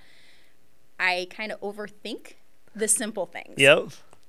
I 0.99 1.27
kind 1.29 1.51
of 1.53 1.59
overthink 1.61 2.33
the 2.75 2.87
simple 2.89 3.25
things. 3.25 3.55
Yep. 3.57 3.87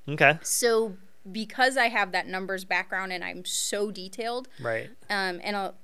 Okay. 0.09 0.39
So 0.43 0.97
because 1.31 1.77
I 1.77 1.89
have 1.89 2.13
that 2.13 2.29
numbers 2.29 2.65
background 2.65 3.13
and 3.13 3.25
I'm 3.25 3.45
so 3.45 3.91
detailed, 3.91 4.47
Right. 4.61 4.89
um, 5.11 5.41
and 5.43 5.57
I'll, 5.57 5.75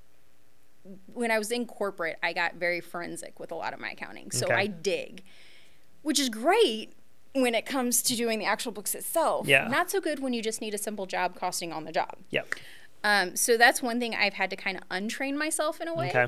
when 1.13 1.31
I 1.31 1.39
was 1.39 1.51
in 1.51 1.67
corporate, 1.67 2.19
I 2.23 2.33
got 2.33 2.55
very 2.57 2.81
forensic 2.81 3.39
with 3.39 3.53
a 3.53 3.55
lot 3.55 3.73
of 3.73 3.81
my 3.81 3.91
accounting. 3.91 4.31
So 4.31 4.47
Okay. 4.47 4.55
I 4.55 4.67
dig, 4.67 5.23
which 6.03 6.19
is 6.19 6.29
great 6.29 6.93
when 7.35 7.55
it 7.55 7.65
comes 7.65 8.03
to 8.03 8.17
doing 8.17 8.39
the 8.39 8.45
actual 8.45 8.73
books 8.73 8.95
itself. 8.95 9.47
Yeah. 9.47 9.69
Not 9.69 9.91
so 9.91 10.01
good 10.01 10.19
when 10.21 10.33
you 10.33 10.43
just 10.43 10.61
need 10.61 10.75
a 10.75 10.79
simple 10.79 11.07
job 11.07 11.35
costing 11.37 11.73
on 11.73 11.85
the 11.85 11.93
job. 11.93 12.17
Yep. 12.31 12.55
Um, 13.05 13.37
so 13.37 13.57
that's 13.57 13.81
one 13.83 13.99
thing 13.99 14.15
I've 14.15 14.35
had 14.35 14.51
to 14.51 14.57
kind 14.57 14.77
of 14.77 14.89
untrain 14.89 15.37
myself 15.37 15.81
in 15.81 15.89
a 15.89 15.95
way 15.95 16.09
Okay. 16.11 16.27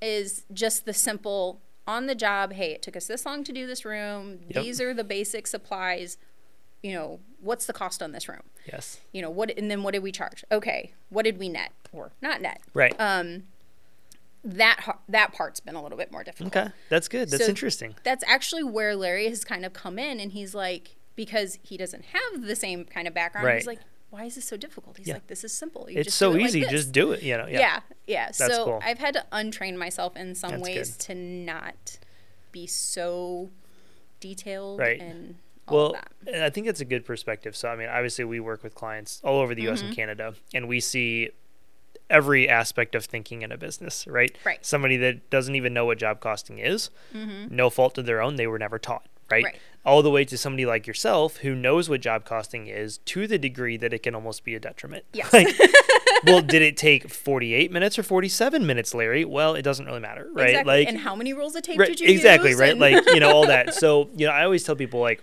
is 0.00 0.44
just 0.52 0.84
the 0.86 0.92
simple 0.94 1.60
on 1.86 2.06
the 2.06 2.14
job. 2.14 2.52
Hey, 2.52 2.72
it 2.72 2.82
took 2.82 2.96
us 2.96 3.06
this 3.06 3.24
long 3.26 3.44
to 3.44 3.52
do 3.52 3.66
this 3.66 3.84
room. 3.84 4.40
Yep. 4.48 4.64
These 4.64 4.80
are 4.80 4.94
the 4.94 5.04
basic 5.04 5.46
supplies. 5.46 6.16
You 6.82 6.94
know, 6.94 7.20
what's 7.40 7.66
the 7.66 7.72
cost 7.72 8.02
on 8.02 8.12
this 8.12 8.28
room? 8.28 8.42
Yes. 8.66 9.00
You 9.12 9.22
know, 9.22 9.30
what, 9.30 9.56
and 9.56 9.70
then 9.70 9.82
what 9.82 9.92
did 9.92 10.02
we 10.02 10.10
charge? 10.10 10.44
Okay, 10.50 10.92
what 11.10 11.24
did 11.24 11.38
we 11.38 11.48
net 11.48 11.72
or 11.92 12.12
not 12.20 12.40
net? 12.40 12.60
Right. 12.74 12.94
Um, 12.98 13.44
that 14.46 14.98
that 15.08 15.32
part's 15.32 15.60
been 15.60 15.74
a 15.74 15.82
little 15.82 15.98
bit 15.98 16.10
more 16.12 16.22
difficult. 16.24 16.56
okay. 16.56 16.70
That's 16.88 17.08
good. 17.08 17.30
That's 17.30 17.44
So 17.44 17.48
interesting. 17.50 17.94
That's 18.04 18.24
actually 18.26 18.62
where 18.62 18.94
Larry 18.96 19.28
has 19.28 19.44
kind 19.44 19.64
of 19.64 19.72
come 19.72 19.98
in, 19.98 20.20
and 20.20 20.32
he's 20.32 20.54
like, 20.54 20.96
because 21.16 21.58
he 21.62 21.76
doesn't 21.76 22.04
have 22.06 22.42
the 22.42 22.54
same 22.56 22.84
kind 22.84 23.08
of 23.08 23.14
background, 23.14 23.50
he's 23.54 23.66
like, 23.66 23.80
why 24.10 24.24
is 24.24 24.36
this 24.36 24.44
so 24.44 24.56
difficult? 24.56 24.98
He's 24.98 25.08
Yeah. 25.08 25.14
like, 25.14 25.26
this 25.26 25.42
is 25.44 25.52
simple. 25.52 25.90
You 25.90 25.98
It's 25.98 26.06
just 26.06 26.18
so 26.18 26.30
it 26.32 26.36
like 26.36 26.44
easy. 26.46 26.60
this." 26.60 26.70
Just 26.70 26.92
do 26.92 27.12
it. 27.12 27.22
You 27.22 27.36
know. 27.36 27.46
Yeah. 27.46 27.58
yeah, 27.58 27.80
yeah. 28.06 28.30
so 28.30 28.64
cool. 28.64 28.80
I've 28.84 28.98
had 28.98 29.14
to 29.14 29.26
untrain 29.32 29.76
myself 29.76 30.16
in 30.16 30.34
some 30.34 30.52
That's 30.52 30.62
ways 30.62 30.90
good. 30.96 31.00
to 31.06 31.14
not 31.16 31.98
be 32.52 32.66
so 32.66 33.50
detailed 34.20 34.78
Right. 34.80 35.00
and 35.00 35.36
Well, 35.68 35.86
of 35.86 35.92
that. 35.94 36.12
and 36.32 36.44
I 36.44 36.50
think 36.50 36.66
that's 36.66 36.80
a 36.80 36.84
good 36.84 37.04
perspective. 37.04 37.56
So, 37.56 37.68
I 37.68 37.76
mean, 37.76 37.88
obviously, 37.88 38.24
we 38.24 38.38
work 38.40 38.62
with 38.62 38.74
clients 38.74 39.20
all 39.24 39.40
over 39.40 39.54
the 39.54 39.62
U.S. 39.62 39.78
Mm-hmm. 39.78 39.86
and 39.88 39.96
Canada, 39.96 40.34
and 40.54 40.68
we 40.68 40.78
see 40.80 41.30
every 42.08 42.48
aspect 42.48 42.94
of 42.94 43.04
thinking 43.04 43.42
in 43.42 43.50
a 43.52 43.56
business, 43.58 44.06
right? 44.06 44.36
Right. 44.44 44.64
Somebody 44.64 44.96
that 44.98 45.28
doesn't 45.30 45.54
even 45.54 45.74
know 45.74 45.84
what 45.86 45.98
job 45.98 46.20
costing 46.20 46.58
is, 46.58 46.90
no 47.12 47.70
fault 47.70 47.98
of 47.98 48.06
their 48.06 48.20
own, 48.22 48.36
they 48.36 48.46
were 48.46 48.58
never 48.58 48.78
taught, 48.78 49.06
right? 49.30 49.44
Mm-hmm. 49.44 49.52
Right. 49.52 49.60
All 49.84 50.02
the 50.02 50.10
way 50.10 50.24
to 50.24 50.36
somebody 50.36 50.66
like 50.66 50.86
yourself 50.88 51.38
who 51.38 51.54
knows 51.54 51.88
what 51.88 52.00
job 52.00 52.24
costing 52.24 52.66
is 52.66 52.98
to 52.98 53.28
the 53.28 53.38
degree 53.38 53.76
that 53.76 53.92
it 53.92 54.02
can 54.02 54.16
almost 54.16 54.42
be 54.44 54.54
a 54.56 54.60
detriment. 54.60 55.04
Yes. 55.12 55.32
Like, 55.32 55.54
well, 56.24 56.40
did 56.40 56.62
it 56.62 56.76
take 56.78 57.10
48 57.10 57.70
minutes 57.70 57.98
or 57.98 58.02
47 58.02 58.66
minutes, 58.66 58.94
Larry? 58.94 59.24
Well, 59.24 59.54
it 59.54 59.62
doesn't 59.62 59.84
really 59.84 60.00
matter, 60.00 60.28
right? 60.32 60.48
Exactly. 60.50 60.78
Like, 60.78 60.88
and 60.88 60.98
how 60.98 61.14
many 61.14 61.34
rules 61.34 61.54
of 61.54 61.62
tape 61.62 61.78
right, 61.78 61.88
did 61.88 62.00
you 62.00 62.08
exactly 62.08 62.54
right 62.54 62.70
And- 62.70 62.80
like 62.80 63.04
you 63.06 63.20
know 63.20 63.30
all 63.30 63.46
that 63.46 63.74
so 63.82 64.08
you 64.16 64.26
know 64.26 64.32
i 64.32 64.42
always 64.44 64.64
tell 64.64 64.76
people 64.76 65.00
like 65.00 65.22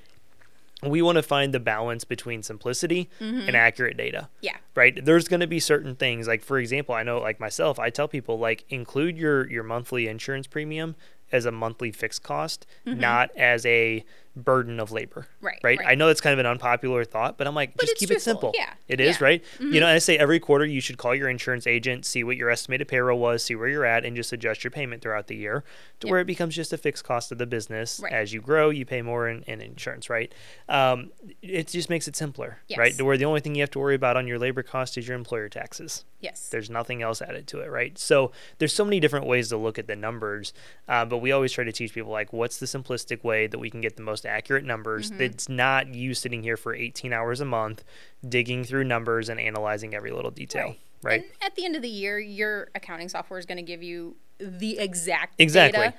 we 0.89 1.01
want 1.01 1.15
to 1.17 1.23
find 1.23 1.53
the 1.53 1.59
balance 1.59 2.03
between 2.03 2.43
simplicity 2.43 3.09
and 3.19 3.55
accurate 3.55 3.97
data 3.97 4.29
Mm-hmm. 4.35 4.45
yeah. 4.45 4.57
right 4.75 5.03
there's 5.05 5.27
going 5.27 5.39
to 5.39 5.47
be 5.47 5.59
certain 5.59 5.95
things 5.95 6.27
like 6.27 6.43
for 6.43 6.57
example 6.59 6.93
i 6.95 7.03
know 7.03 7.19
like 7.19 7.39
myself 7.39 7.79
i 7.79 7.89
tell 7.89 8.07
people 8.07 8.37
like 8.39 8.65
include 8.69 9.17
your 9.17 9.49
your 9.49 9.63
monthly 9.63 10.07
insurance 10.07 10.47
premium 10.47 10.95
as 11.31 11.45
a 11.45 11.51
monthly 11.51 11.91
fixed 11.91 12.21
cost 12.23 12.65
not 12.85 13.29
as 13.35 13.65
a 13.65 14.03
burden 14.35 14.79
of 14.79 14.91
labor 14.91 15.27
Mm-hmm. 15.37 15.45
Right, 15.45 15.59
right 15.63 15.79
right. 15.79 15.87
i 15.89 15.95
know 15.95 16.07
that's 16.07 16.21
kind 16.21 16.33
of 16.33 16.39
an 16.39 16.45
unpopular 16.45 17.03
thought 17.03 17.37
but 17.37 17.45
i'm 17.47 17.53
like 17.53 17.77
just 17.77 17.91
it's 17.91 17.99
keep 17.99 18.09
it 18.11 18.21
simple 18.21 18.51
yeah, 18.55 18.73
it 18.87 18.99
is 18.99 19.07
yeah. 19.07 19.13
Mm-hmm. 19.13 19.23
right 19.23 19.43
you 19.73 19.79
know 19.79 19.87
i 19.87 19.97
say 19.99 20.17
every 20.17 20.39
quarter 20.39 20.65
you 20.65 20.79
should 20.81 20.97
call 20.97 21.13
your 21.13 21.29
insurance 21.29 21.67
agent 21.67 22.05
see 22.05 22.23
what 22.23 22.35
your 22.37 22.49
estimated 22.49 22.87
payroll 22.87 23.19
was 23.19 23.43
see 23.43 23.55
where 23.55 23.67
you're 23.67 23.85
at 23.85 24.05
and 24.05 24.15
just 24.15 24.31
adjust 24.33 24.63
your 24.63 24.71
payment 24.71 25.01
throughout 25.01 25.27
the 25.27 25.35
year 25.35 25.63
to 25.99 26.07
Yep. 26.07 26.11
where 26.11 26.19
it 26.21 26.25
becomes 26.25 26.55
just 26.55 26.73
a 26.73 26.77
fixed 26.77 27.03
cost 27.03 27.31
of 27.31 27.37
the 27.37 27.45
business 27.45 27.99
Right. 28.01 28.11
as 28.13 28.33
you 28.33 28.41
grow 28.41 28.69
you 28.69 28.85
pay 28.85 29.01
more 29.01 29.27
in, 29.29 29.43
in 29.43 29.61
insurance 29.61 30.09
right 30.09 30.33
um, 30.69 31.11
it 31.41 31.67
just 31.67 31.89
makes 31.89 32.07
it 32.07 32.15
simpler 32.15 32.59
right 32.77 32.97
to 32.97 33.05
where 33.05 33.17
the 33.17 33.25
only 33.25 33.39
thing 33.41 33.53
you 33.55 33.61
have 33.61 33.71
to 33.71 33.79
worry 33.79 33.95
about 33.95 34.17
on 34.17 34.25
your 34.27 34.39
labor 34.39 34.63
cost 34.63 34.97
is 34.97 35.07
your 35.07 35.17
employer 35.17 35.49
taxes 35.49 36.05
Yes. 36.21 36.47
there's 36.49 36.69
nothing 36.69 37.01
else 37.01 37.21
added 37.21 37.47
to 37.47 37.59
it, 37.59 37.69
right? 37.69 37.97
So 37.97 38.31
there's 38.57 38.71
so 38.71 38.85
many 38.85 39.01
different 39.01 39.25
ways 39.25 39.49
to 39.49 39.57
look 39.57 39.77
at 39.77 39.87
the 39.87 39.95
numbers, 39.97 40.53
uh, 40.87 41.03
but 41.03 41.17
we 41.17 41.33
always 41.33 41.51
try 41.51 41.65
to 41.65 41.71
teach 41.73 41.93
people 41.93 42.13
like 42.13 42.31
what's 42.31 42.59
the 42.59 42.65
simplistic 42.65 43.25
way 43.25 43.45
that 43.45 43.59
we 43.59 43.69
can 43.69 43.81
get 43.81 43.97
the 43.97 44.03
most 44.03 44.22
accurate 44.25 44.63
numbers. 44.65 45.09
Mm-hmm. 45.09 45.17
That's 45.19 45.49
not 45.49 45.93
you 45.93 46.13
sitting 46.13 46.43
here 46.43 46.57
for 46.57 46.73
18 46.73 47.13
hours 47.13 47.39
a 47.41 47.45
month, 47.45 47.83
digging 48.27 48.63
through 48.63 48.83
numbers 48.85 49.29
and 49.29 49.39
analyzing 49.39 49.93
every 49.93 50.11
little 50.11 50.31
detail, 50.31 50.67
Right. 50.67 50.77
right? 51.03 51.21
And 51.23 51.31
at 51.41 51.55
the 51.55 51.65
end 51.65 51.75
of 51.75 51.81
the 51.81 51.89
year, 51.89 52.19
your 52.19 52.69
accounting 52.75 53.09
software 53.09 53.39
is 53.39 53.45
going 53.45 53.57
to 53.57 53.63
give 53.63 53.83
you 53.83 54.15
the 54.39 54.79
exact 54.79 55.39
Exactly. 55.39 55.79
data, 55.85 55.95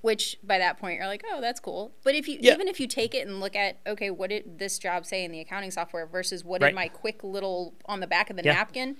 which 0.00 0.38
by 0.42 0.58
that 0.58 0.78
point 0.78 0.96
you're 0.98 1.06
like, 1.06 1.24
oh, 1.30 1.40
that's 1.40 1.60
cool. 1.60 1.92
But 2.04 2.14
if 2.14 2.28
you 2.28 2.38
Yeah. 2.40 2.54
even 2.54 2.68
if 2.68 2.78
you 2.80 2.86
take 2.86 3.14
it 3.14 3.26
and 3.26 3.40
look 3.40 3.56
at, 3.56 3.78
okay, 3.86 4.10
what 4.10 4.30
did 4.30 4.58
this 4.58 4.78
job 4.78 5.04
say 5.06 5.24
in 5.24 5.32
the 5.32 5.40
accounting 5.40 5.70
software 5.70 6.06
versus 6.06 6.44
what 6.44 6.60
Right. 6.62 6.68
did 6.70 6.74
my 6.74 6.88
quick 6.88 7.22
little 7.24 7.74
on 7.86 8.00
the 8.00 8.06
back 8.06 8.30
of 8.30 8.36
the 8.36 8.42
Yeah. 8.44 8.54
napkin, 8.54 8.96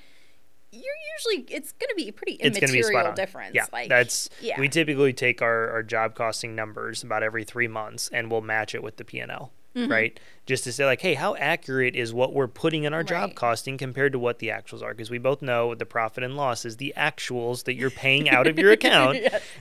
you're 0.72 0.82
usually 1.16 1.46
it's 1.54 1.72
going 1.72 1.88
to 1.88 1.94
be 1.96 2.08
a 2.08 2.12
pretty 2.12 2.32
it's 2.34 2.58
going 2.58 2.68
to 2.68 2.72
be 2.72 2.82
spot 2.82 2.90
immaterial 2.92 3.08
on. 3.10 3.14
difference. 3.14 3.54
Yeah, 3.54 3.66
like 3.72 3.88
that's 3.88 4.28
yeah. 4.40 4.60
we 4.60 4.68
typically 4.68 5.12
take 5.12 5.40
our, 5.42 5.70
our 5.70 5.82
job 5.82 6.14
costing 6.14 6.54
numbers 6.54 7.02
about 7.02 7.22
every 7.22 7.44
three 7.44 7.68
months 7.68 8.08
and 8.12 8.30
we'll 8.30 8.40
match 8.42 8.74
it 8.74 8.82
with 8.82 8.96
the 8.98 9.04
P 9.04 9.18
and 9.20 9.30
L, 9.30 9.52
Mm-hmm. 9.74 9.90
right? 9.92 10.20
Just 10.46 10.64
to 10.64 10.72
say 10.72 10.84
like, 10.86 11.00
hey, 11.02 11.14
how 11.14 11.36
accurate 11.36 11.94
is 11.94 12.12
what 12.12 12.32
we're 12.34 12.48
putting 12.48 12.84
in 12.84 12.94
our 12.94 13.04
job 13.04 13.34
costing 13.34 13.76
compared 13.78 14.12
to 14.12 14.18
what 14.18 14.38
the 14.40 14.48
actuals 14.48 14.82
are? 14.82 14.92
Because 14.92 15.10
we 15.10 15.18
both 15.18 15.40
know 15.42 15.74
the 15.74 15.84
profit 15.86 16.24
and 16.24 16.36
loss 16.36 16.64
is 16.64 16.78
the 16.78 16.92
actuals 16.96 17.64
that 17.64 17.74
you're 17.74 17.90
paying 17.90 18.28
out 18.30 18.46
of 18.46 18.58
your 18.58 18.72
account. 18.78 19.18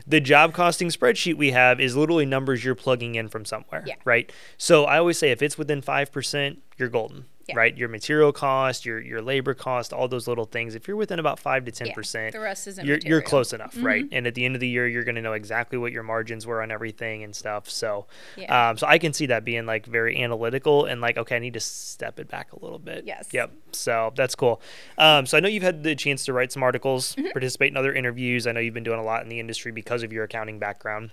The 0.07 0.21
job 0.21 0.53
costing 0.53 0.87
spreadsheet 0.89 1.35
we 1.35 1.51
have 1.51 1.79
is 1.81 1.95
literally 1.95 2.25
numbers 2.25 2.63
you're 2.63 2.73
plugging 2.73 3.15
in 3.15 3.27
from 3.27 3.43
somewhere, 3.45 3.83
Yeah. 3.85 3.95
right? 4.05 4.31
So 4.57 4.85
I 4.85 4.97
always 4.97 5.17
say 5.19 5.31
if 5.31 5.41
it's 5.41 5.57
within 5.57 5.81
five 5.81 6.11
percent, 6.11 6.59
you're 6.77 6.89
golden. 6.89 7.25
Yeah. 7.49 7.55
Right, 7.55 7.77
your 7.77 7.87
material 7.87 8.33
cost, 8.33 8.85
your 8.85 8.99
your 8.99 9.21
labor 9.21 9.53
cost, 9.53 9.93
all 9.93 10.09
those 10.09 10.27
little 10.27 10.43
things. 10.43 10.75
If 10.75 10.85
you're 10.85 10.97
within 10.97 11.17
about 11.17 11.39
five 11.39 11.63
to 11.63 11.71
ten 11.71 11.87
Yeah, 11.87 11.93
percent, 11.93 12.33
the 12.33 12.41
rest 12.41 12.67
is 12.67 12.77
you're, 12.77 12.97
you're 12.97 13.21
close 13.21 13.53
enough, 13.53 13.73
right? 13.79 14.03
Mm-hmm. 14.03 14.13
And 14.15 14.27
at 14.27 14.35
the 14.35 14.43
end 14.43 14.55
of 14.55 14.59
the 14.59 14.67
year, 14.67 14.85
you're 14.85 15.05
going 15.05 15.15
to 15.15 15.21
know 15.21 15.31
exactly 15.31 15.77
what 15.77 15.93
your 15.93 16.03
margins 16.03 16.45
were 16.45 16.61
on 16.61 16.71
everything 16.71 17.23
and 17.23 17.33
stuff. 17.33 17.69
So, 17.69 18.07
Yeah. 18.35 18.69
um, 18.71 18.77
so 18.77 18.85
I 18.85 18.97
can 18.97 19.13
see 19.13 19.27
that 19.27 19.45
being 19.45 19.65
like 19.65 19.85
very 19.85 20.21
analytical 20.21 20.83
and 20.85 20.99
like, 20.99 21.17
okay, 21.17 21.37
I 21.37 21.39
need 21.39 21.53
to 21.53 21.61
step 21.61 22.19
it 22.19 22.27
back 22.27 22.51
a 22.51 22.59
little 22.61 22.79
bit. 22.79 23.05
Yes. 23.05 23.29
Yep. 23.31 23.51
So 23.71 24.11
that's 24.15 24.35
cool. 24.35 24.61
Um, 24.97 25.25
so 25.25 25.37
I 25.37 25.39
know 25.39 25.47
you've 25.47 25.63
had 25.63 25.83
the 25.83 25.95
chance 25.95 26.25
to 26.25 26.33
write 26.33 26.51
some 26.51 26.63
articles, 26.63 27.15
Mm-hmm. 27.15 27.29
participate 27.31 27.71
in 27.71 27.77
other 27.77 27.93
interviews. 27.93 28.45
I 28.45 28.51
know 28.51 28.59
you've 28.59 28.73
been 28.73 28.83
doing 28.83 28.99
a 28.99 29.03
lot 29.03 29.23
in 29.23 29.29
the 29.29 29.39
industry 29.39 29.71
because 29.71 30.03
of 30.03 30.11
your 30.11 30.25
accounting 30.25 30.59
background. 30.59 31.11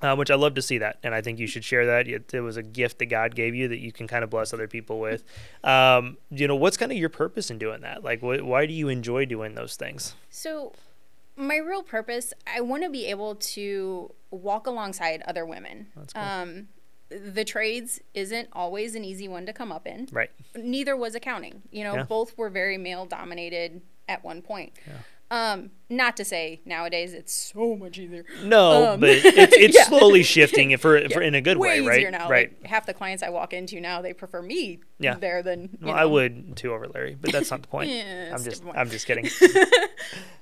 Uh, 0.00 0.14
which 0.14 0.30
I 0.30 0.36
love 0.36 0.54
to 0.54 0.62
see 0.62 0.78
that, 0.78 0.98
and 1.02 1.12
I 1.12 1.20
think 1.22 1.40
you 1.40 1.48
should 1.48 1.64
share 1.64 1.84
that. 1.86 2.06
It, 2.06 2.32
it 2.32 2.40
was 2.40 2.56
a 2.56 2.62
gift 2.62 3.00
that 3.00 3.06
God 3.06 3.34
gave 3.34 3.56
you 3.56 3.66
that 3.66 3.78
you 3.80 3.90
can 3.90 4.06
kind 4.06 4.22
of 4.22 4.30
bless 4.30 4.52
other 4.54 4.68
people 4.68 5.00
with. 5.00 5.24
Um, 5.64 6.18
you 6.30 6.46
know, 6.46 6.54
what's 6.54 6.76
kind 6.76 6.92
of 6.92 6.98
your 6.98 7.08
purpose 7.08 7.50
in 7.50 7.58
doing 7.58 7.80
that? 7.80 8.04
Like, 8.04 8.20
wh- 8.20 8.46
why 8.46 8.66
do 8.66 8.72
you 8.72 8.88
enjoy 8.88 9.24
doing 9.24 9.56
those 9.56 9.74
things? 9.74 10.14
So, 10.30 10.72
my 11.36 11.56
real 11.56 11.82
purpose, 11.82 12.32
I 12.46 12.60
want 12.60 12.84
to 12.84 12.90
be 12.90 13.06
able 13.06 13.34
to 13.34 14.12
walk 14.30 14.66
alongside 14.68 15.22
other 15.26 15.44
women. 15.44 15.88
cool. 15.94 16.22
Um, 16.22 16.68
the 17.10 17.44
trades 17.44 18.00
isn't 18.14 18.48
always 18.52 18.94
an 18.94 19.02
easy 19.04 19.26
one 19.28 19.46
to 19.46 19.52
come 19.52 19.72
up 19.72 19.86
in. 19.86 20.08
Right. 20.12 20.30
Neither 20.54 20.94
was 20.96 21.14
accounting. 21.14 21.62
You 21.72 21.82
know, 21.84 21.94
Yeah. 21.96 22.02
both 22.04 22.36
were 22.38 22.50
very 22.50 22.76
male 22.78 23.06
dominated 23.06 23.80
at 24.08 24.22
one 24.22 24.42
point. 24.42 24.74
Um, 25.30 25.72
not 25.90 26.16
to 26.16 26.24
say 26.24 26.60
nowadays 26.64 27.12
it's 27.12 27.32
so 27.34 27.76
much 27.76 27.98
easier. 27.98 28.24
No, 28.44 28.92
Um, 28.92 29.00
but 29.00 29.10
it's, 29.10 29.24
it's 29.56 29.76
yeah. 29.76 29.84
slowly 29.84 30.22
shifting 30.22 30.74
for, 30.78 31.06
for 31.10 31.20
in 31.20 31.34
a 31.34 31.40
good 31.42 31.58
way, 31.58 31.80
Way 31.82 31.86
right? 31.86 31.98
easier 31.98 32.10
now. 32.10 32.30
Right. 32.30 32.50
Like 32.62 32.66
half 32.70 32.86
the 32.86 32.94
clients 32.94 33.22
I 33.22 33.28
walk 33.28 33.52
into 33.52 33.78
now, 33.80 34.00
they 34.00 34.14
prefer 34.14 34.40
me 34.40 34.80
Yeah. 34.98 35.16
there 35.16 35.42
than. 35.42 35.76
well, 35.82 35.94
I 35.94 36.06
would 36.06 36.56
too 36.56 36.72
over 36.72 36.88
Larry, 36.88 37.14
but 37.20 37.30
that's 37.32 37.50
not 37.50 37.60
the 37.62 37.68
point. 37.76 37.90
Yeah, 37.90 38.32
I'm 38.34 38.42
just. 38.42 38.62
I'm 38.74 38.88
just 38.88 39.06
kidding. 39.06 39.28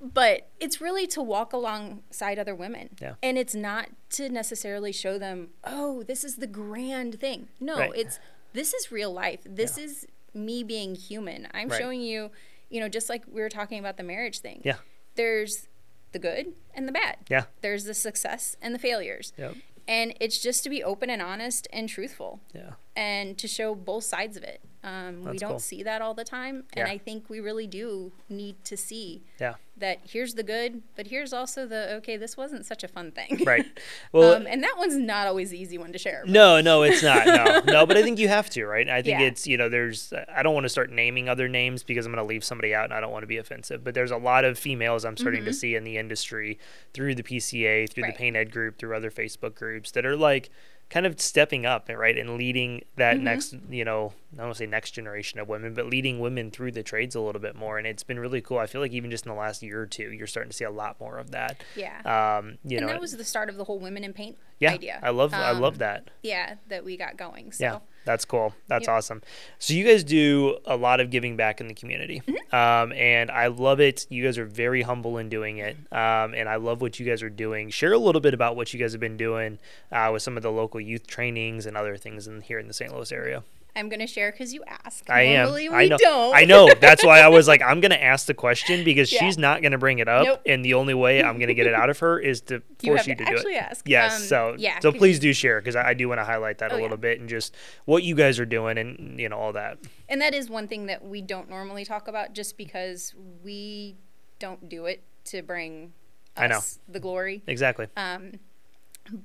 but 0.00 0.48
it's 0.60 0.80
really 0.80 1.06
to 1.08 1.22
walk 1.22 1.52
alongside 1.52 2.38
other 2.38 2.54
women 2.54 2.90
Yeah. 3.00 3.14
and 3.22 3.36
it's 3.38 3.54
not 3.54 3.88
to 4.10 4.28
necessarily 4.28 4.92
show 4.92 5.18
them 5.18 5.48
oh 5.64 6.02
this 6.04 6.22
is 6.24 6.36
the 6.36 6.46
grand 6.46 7.18
thing 7.20 7.48
no 7.60 7.76
Right. 7.78 7.92
it's 7.94 8.18
this 8.52 8.72
is 8.74 8.92
real 8.92 9.12
life 9.12 9.40
this 9.44 9.78
is 9.78 10.06
me 10.34 10.62
being 10.62 10.94
human 10.94 11.48
i'm 11.54 11.68
Right. 11.68 11.80
showing 11.80 12.00
you 12.02 12.30
you 12.70 12.80
know 12.80 12.88
just 12.88 13.08
like 13.08 13.24
we 13.30 13.40
were 13.40 13.48
talking 13.48 13.78
about 13.78 13.96
the 13.96 14.02
marriage 14.02 14.40
thing 14.40 14.60
Yeah. 14.64 14.76
there's 15.14 15.68
the 16.12 16.18
good 16.18 16.54
and 16.74 16.86
the 16.88 16.92
bad 16.92 17.16
Yeah. 17.28 17.44
there's 17.60 17.84
the 17.84 17.94
success 17.94 18.56
and 18.62 18.74
the 18.74 18.78
failures 18.78 19.32
Yep. 19.36 19.54
and 19.88 20.14
it's 20.20 20.38
just 20.40 20.62
to 20.64 20.70
be 20.70 20.82
open 20.82 21.10
and 21.10 21.20
honest 21.22 21.68
and 21.72 21.88
truthful 21.88 22.40
Yeah. 22.54 22.72
and 22.94 23.36
to 23.38 23.46
show 23.48 23.74
both 23.74 24.04
sides 24.04 24.36
of 24.36 24.42
it 24.44 24.60
Um, 24.84 25.24
we 25.24 25.36
don't 25.38 25.50
cool. 25.52 25.58
see 25.58 25.82
that 25.82 26.00
all 26.00 26.14
the 26.14 26.22
time, 26.22 26.64
and 26.76 26.86
Yeah. 26.86 26.94
I 26.94 26.98
think 26.98 27.28
we 27.28 27.40
really 27.40 27.66
do 27.66 28.12
need 28.28 28.64
to 28.66 28.76
see 28.76 29.24
Yeah. 29.40 29.54
That 29.78 29.98
here's 30.04 30.34
the 30.34 30.42
good, 30.42 30.82
but 30.96 31.08
here's 31.08 31.32
also 31.32 31.66
the 31.66 31.94
okay. 31.96 32.16
This 32.16 32.36
wasn't 32.36 32.64
such 32.64 32.82
a 32.82 32.88
fun 32.88 33.12
thing, 33.12 33.42
Right. 33.44 33.66
Well, 34.12 34.34
um, 34.34 34.46
and 34.48 34.62
that 34.62 34.74
one's 34.78 34.96
not 34.96 35.26
always 35.26 35.50
the 35.50 35.58
easy 35.60 35.76
one 35.78 35.92
to 35.92 35.98
share. 35.98 36.22
but- 36.24 36.32
No, 36.32 36.60
no, 36.60 36.82
it's 36.82 37.02
not. 37.02 37.26
No, 37.26 37.60
no, 37.72 37.86
but 37.86 37.96
I 37.96 38.02
think 38.02 38.18
you 38.18 38.28
have 38.28 38.48
to, 38.50 38.64
right? 38.66 38.88
I 38.88 39.02
think 39.02 39.20
Yeah. 39.20 39.26
it's 39.26 39.46
you 39.46 39.56
know, 39.58 39.68
there's. 39.68 40.12
I 40.34 40.42
don't 40.42 40.54
want 40.54 40.64
to 40.64 40.70
start 40.70 40.90
naming 40.90 41.28
other 41.28 41.48
names 41.48 41.82
because 41.82 42.06
I'm 42.06 42.12
going 42.12 42.24
to 42.24 42.28
leave 42.28 42.44
somebody 42.44 42.74
out, 42.74 42.84
and 42.86 42.94
I 42.94 43.00
don't 43.00 43.12
want 43.12 43.22
to 43.24 43.26
be 43.28 43.36
offensive. 43.36 43.84
But 43.84 43.94
there's 43.94 44.10
a 44.10 44.16
lot 44.16 44.44
of 44.44 44.58
females 44.58 45.04
I'm 45.04 45.16
starting 45.16 45.44
to 45.44 45.52
see 45.52 45.74
in 45.74 45.84
the 45.84 45.96
industry 45.98 46.58
through 46.94 47.14
the 47.14 47.22
PCA, 47.22 47.88
through 47.90 48.02
Mm-hmm. 48.02 48.02
Right. 48.02 48.14
the 48.14 48.18
Paint 48.18 48.36
Ed 48.36 48.50
group, 48.52 48.78
through 48.78 48.96
other 48.96 49.10
Facebook 49.10 49.54
groups 49.54 49.90
that 49.92 50.06
are 50.06 50.16
like 50.16 50.50
kind 50.88 51.04
of 51.04 51.20
stepping 51.20 51.66
up, 51.66 51.88
right, 51.88 52.16
and 52.16 52.36
leading 52.36 52.84
that 52.96 53.16
Mm-hmm. 53.16 53.24
next, 53.24 53.54
you 53.70 53.84
know, 53.84 54.12
I 54.32 54.36
don't 54.36 54.46
want 54.46 54.54
to 54.56 54.58
say 54.58 54.66
next 54.66 54.92
generation 54.92 55.40
of 55.40 55.48
women, 55.48 55.74
but 55.74 55.86
leading 55.86 56.20
women 56.20 56.50
through 56.50 56.72
the 56.72 56.82
trades 56.82 57.14
a 57.16 57.20
little 57.20 57.40
bit 57.40 57.56
more, 57.56 57.76
and 57.78 57.86
it's 57.86 58.04
been 58.04 58.20
really 58.20 58.40
cool. 58.40 58.58
I 58.58 58.66
feel 58.66 58.80
like 58.80 58.92
even 58.92 59.10
just 59.10 59.26
in 59.26 59.32
the 59.32 59.38
last 59.38 59.62
year 59.62 59.82
or 59.82 59.86
two, 59.86 60.12
you're 60.12 60.26
starting 60.28 60.50
to 60.50 60.56
see 60.56 60.64
a 60.64 60.70
lot 60.70 61.00
more 61.00 61.18
of 61.18 61.32
that. 61.32 61.62
Yeah. 61.74 61.98
Um, 62.04 62.58
you 62.64 62.78
and 62.78 62.86
know, 62.86 62.92
that 62.92 63.00
was 63.00 63.16
the 63.16 63.24
start 63.24 63.48
of 63.48 63.56
the 63.56 63.64
whole 63.64 63.80
women 63.80 64.04
in 64.04 64.12
paint 64.12 64.38
yeah, 64.60 64.72
idea. 64.72 65.00
I 65.02 65.10
love, 65.10 65.34
I 65.34 65.50
love 65.50 65.74
Um, 65.74 65.78
that. 65.78 66.10
Yeah, 66.22 66.54
that 66.68 66.84
we 66.84 66.96
got 66.96 67.16
going. 67.16 67.50
So. 67.52 67.64
Yeah, 67.64 67.78
that's 68.06 68.24
cool. 68.24 68.54
That's 68.68 68.86
Yep. 68.86 68.96
awesome. 68.96 69.22
So 69.58 69.74
you 69.74 69.84
guys 69.84 70.02
do 70.04 70.56
a 70.64 70.76
lot 70.76 71.00
of 71.00 71.10
giving 71.10 71.36
back 71.36 71.60
in 71.60 71.68
the 71.68 71.74
community, 71.74 72.22
Mm-hmm. 72.26 72.54
um, 72.54 72.92
and 72.96 73.30
I 73.30 73.48
love 73.48 73.78
it. 73.80 74.06
You 74.08 74.24
guys 74.24 74.38
are 74.38 74.46
very 74.46 74.80
humble 74.82 75.18
in 75.18 75.28
doing 75.28 75.58
it, 75.58 75.76
um, 75.92 76.32
and 76.34 76.48
I 76.48 76.56
love 76.56 76.80
what 76.80 76.98
you 76.98 77.04
guys 77.04 77.22
are 77.22 77.28
doing. 77.28 77.68
Share 77.68 77.92
a 77.92 77.98
little 77.98 78.22
bit 78.22 78.32
about 78.32 78.56
what 78.56 78.72
you 78.72 78.80
guys 78.80 78.92
have 78.92 79.00
been 79.00 79.18
doing 79.18 79.58
uh, 79.92 80.08
with 80.12 80.22
some 80.22 80.38
of 80.38 80.42
the 80.42 80.50
local 80.52 80.80
youth 80.80 81.06
trainings 81.06 81.66
and 81.66 81.76
other 81.76 81.98
things 81.98 82.26
in 82.26 82.40
here 82.40 82.58
in 82.58 82.68
the 82.68 82.72
St. 82.74 82.94
Louis 82.94 83.12
area. 83.12 83.42
I'm 83.76 83.88
gonna 83.88 84.06
share 84.06 84.32
because 84.32 84.52
you 84.54 84.64
asked. 84.84 85.08
I 85.10 85.22
am. 85.22 85.44
Normally 85.44 85.68
I 85.68 85.78
we 85.82 85.88
know. 85.90 85.96
don't. 85.98 86.34
I 86.34 86.44
know. 86.44 86.72
That's 86.80 87.04
why 87.04 87.20
I 87.20 87.28
was 87.28 87.46
like, 87.52 87.62
I'm 87.62 87.80
gonna 87.80 87.94
ask 87.94 88.26
the 88.26 88.34
question 88.34 88.82
because 88.84 89.12
Yeah. 89.12 89.20
she's 89.20 89.36
not 89.38 89.62
gonna 89.62 89.78
bring 89.78 89.98
it 90.00 90.08
up, 90.08 90.24
Nope. 90.24 90.40
and 90.46 90.64
the 90.64 90.74
only 90.74 90.94
way 90.94 91.22
I'm 91.22 91.38
gonna 91.38 91.54
get 91.54 91.66
it 91.66 91.74
out 91.74 91.90
of 91.90 91.98
her 92.00 92.18
is 92.18 92.40
to 92.42 92.62
You 92.82 92.92
force 92.96 93.06
you 93.06 93.14
to 93.14 93.24
to, 93.24 93.30
do 93.42 93.48
it. 93.48 93.54
ask. 93.56 93.88
Yes. 93.88 94.16
Um, 94.16 94.22
so 94.26 94.54
yeah, 94.58 94.78
So 94.80 94.90
please 94.92 95.18
do 95.18 95.32
share 95.32 95.60
because 95.60 95.76
I, 95.76 95.90
I 95.90 95.94
do 95.94 96.08
want 96.08 96.20
to 96.20 96.24
highlight 96.24 96.58
that 96.58 96.72
Oh, 96.72 96.76
a 96.76 96.78
yeah. 96.78 96.82
little 96.82 96.96
bit 96.96 97.20
and 97.20 97.28
just 97.28 97.54
what 97.84 98.02
you 98.02 98.14
guys 98.14 98.40
are 98.40 98.46
doing 98.46 98.78
and 98.78 99.20
you 99.20 99.28
know 99.28 99.36
all 99.38 99.52
that. 99.52 99.78
And 100.08 100.20
that 100.22 100.34
is 100.34 100.48
one 100.48 100.66
thing 100.68 100.86
that 100.86 101.04
we 101.04 101.20
don't 101.22 101.48
normally 101.50 101.84
talk 101.84 102.08
about 102.08 102.32
just 102.32 102.56
because 102.56 103.14
we 103.44 103.96
don't 104.38 104.68
do 104.68 104.86
it 104.86 105.02
to 105.26 105.42
bring 105.42 105.92
us 106.36 106.42
I 106.42 106.46
know. 106.46 106.60
the 106.92 107.00
glory. 107.00 107.42
Exactly. 107.46 107.88
Um, 107.96 108.32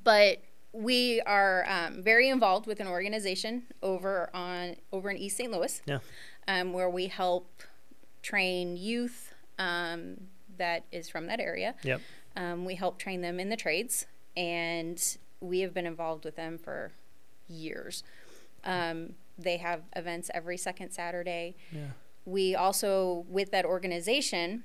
but 0.03 0.39
we 0.73 1.21
are 1.21 1.65
um, 1.67 2.01
very 2.01 2.29
involved 2.29 2.65
with 2.67 2.79
an 2.79 2.87
organization 2.87 3.63
over 3.83 4.29
on 4.33 4.75
over 4.91 5.09
in 5.09 5.17
East 5.17 5.37
St. 5.37 5.51
Louis, 5.51 5.81
Yeah. 5.85 5.99
um, 6.47 6.73
where 6.73 6.89
we 6.89 7.07
help 7.07 7.63
train 8.21 8.77
youth 8.77 9.33
um, 9.59 10.17
that 10.57 10.83
is 10.91 11.09
from 11.09 11.27
that 11.27 11.39
area. 11.39 11.75
Yep. 11.83 12.01
Um, 12.35 12.65
we 12.65 12.75
help 12.75 12.97
train 12.97 13.21
them 13.21 13.39
in 13.39 13.49
the 13.49 13.57
trades, 13.57 14.05
and 14.37 15.17
we 15.41 15.59
have 15.61 15.73
been 15.73 15.85
involved 15.85 16.23
with 16.23 16.35
them 16.35 16.57
for 16.57 16.91
years. 17.49 18.03
Um, 18.63 19.15
they 19.37 19.57
have 19.57 19.81
events 19.95 20.29
every 20.33 20.57
second 20.57 20.91
Saturday. 20.91 21.55
Yeah. 21.71 21.87
We 22.25 22.55
also, 22.55 23.25
with 23.27 23.51
that 23.51 23.65
organization, 23.65 24.63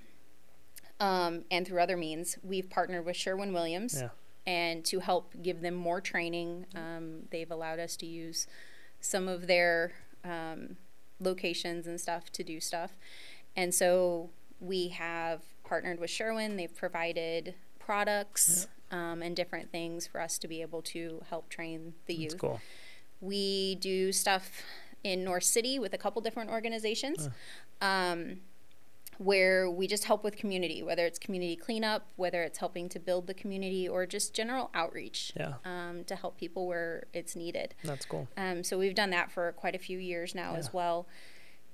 um, 1.01 1.45
and 1.51 1.67
through 1.67 1.81
other 1.81 1.97
means, 1.97 2.39
we've 2.43 2.69
partnered 2.71 3.05
with 3.07 3.17
Sherwin 3.17 3.53
Williams, 3.53 3.99
Yeah. 4.01 4.11
And 4.47 4.85
to 4.85 5.01
help 5.01 5.35
give 5.43 5.61
them 5.61 5.75
more 5.75 6.01
training, 6.01 6.67
um, 6.75 7.23
they've 7.31 7.51
allowed 7.51 7.81
us 7.81 7.97
to 7.97 8.07
use 8.07 8.47
some 9.01 9.29
of 9.29 9.47
their 9.47 9.93
um, 10.25 10.77
locations 11.21 11.87
and 11.87 12.01
stuff 12.01 12.31
to 12.33 12.45
do 12.45 12.61
stuff. 12.61 12.93
And 13.57 13.75
so 13.75 14.31
we 14.61 14.89
have 14.89 15.43
partnered 15.65 15.99
with 15.99 16.11
Sherwin. 16.11 16.57
They've 16.57 16.75
provided 16.75 17.55
products 17.79 18.69
um, 18.91 19.23
and 19.23 19.35
different 19.35 19.71
things 19.71 20.07
for 20.07 20.21
us 20.21 20.39
to 20.39 20.49
be 20.49 20.63
able 20.63 20.83
to 20.83 21.23
help 21.29 21.49
train 21.49 21.95
the 22.07 22.15
That's 22.15 22.33
youth. 22.35 22.39
cool. 22.39 22.61
We 23.21 23.77
do 23.77 24.13
stuff 24.13 24.63
in 25.03 25.25
North 25.25 25.45
City 25.45 25.79
with 25.79 25.93
a 25.95 25.99
couple 25.99 26.21
different 26.23 26.51
organizations. 26.51 27.29
Um, 27.81 28.41
where 29.19 29.71
we 29.71 29.87
just 29.87 30.05
help 30.05 30.23
with 30.25 30.37
community, 30.37 30.83
whether 30.83 31.07
it's 31.07 31.19
community 31.19 31.57
cleanup, 31.57 32.07
whether 32.17 32.43
it's 32.43 32.59
helping 32.59 32.89
to 32.91 32.99
build 32.99 33.27
the 33.27 33.35
community, 33.35 33.89
or 33.89 34.07
just 34.07 34.35
general 34.35 34.71
outreach 34.75 35.33
Yeah. 35.37 35.55
um, 35.65 36.05
to 36.05 36.17
help 36.17 36.37
people 36.39 36.67
where 36.67 37.07
it's 37.13 37.35
needed. 37.35 37.75
That's 37.83 38.05
cool. 38.05 38.29
Um, 38.37 38.63
so 38.63 38.79
we've 38.79 38.95
done 38.95 39.11
that 39.11 39.31
for 39.31 39.53
quite 39.53 39.75
a 39.75 39.79
few 39.79 39.99
years 39.99 40.35
now 40.35 40.55
as 40.55 40.73
well. 40.73 41.07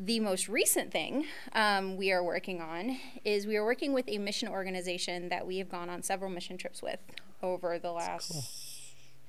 The 0.01 0.21
most 0.21 0.49
recent 0.49 0.91
thing 0.91 1.27
um, 1.53 1.97
we 1.97 2.11
are 2.13 2.25
working 2.25 2.61
on 2.61 2.99
is 3.25 3.47
we 3.47 3.57
are 3.57 3.65
working 3.65 3.93
with 3.93 4.07
a 4.09 4.19
mission 4.19 4.49
organization 4.49 5.29
that 5.29 5.47
we 5.47 5.59
have 5.59 5.69
gone 5.69 5.91
on 5.91 6.03
several 6.03 6.31
mission 6.31 6.57
trips 6.57 6.83
with 6.83 6.99
over 7.43 7.79
the 7.79 7.93
last 7.93 8.33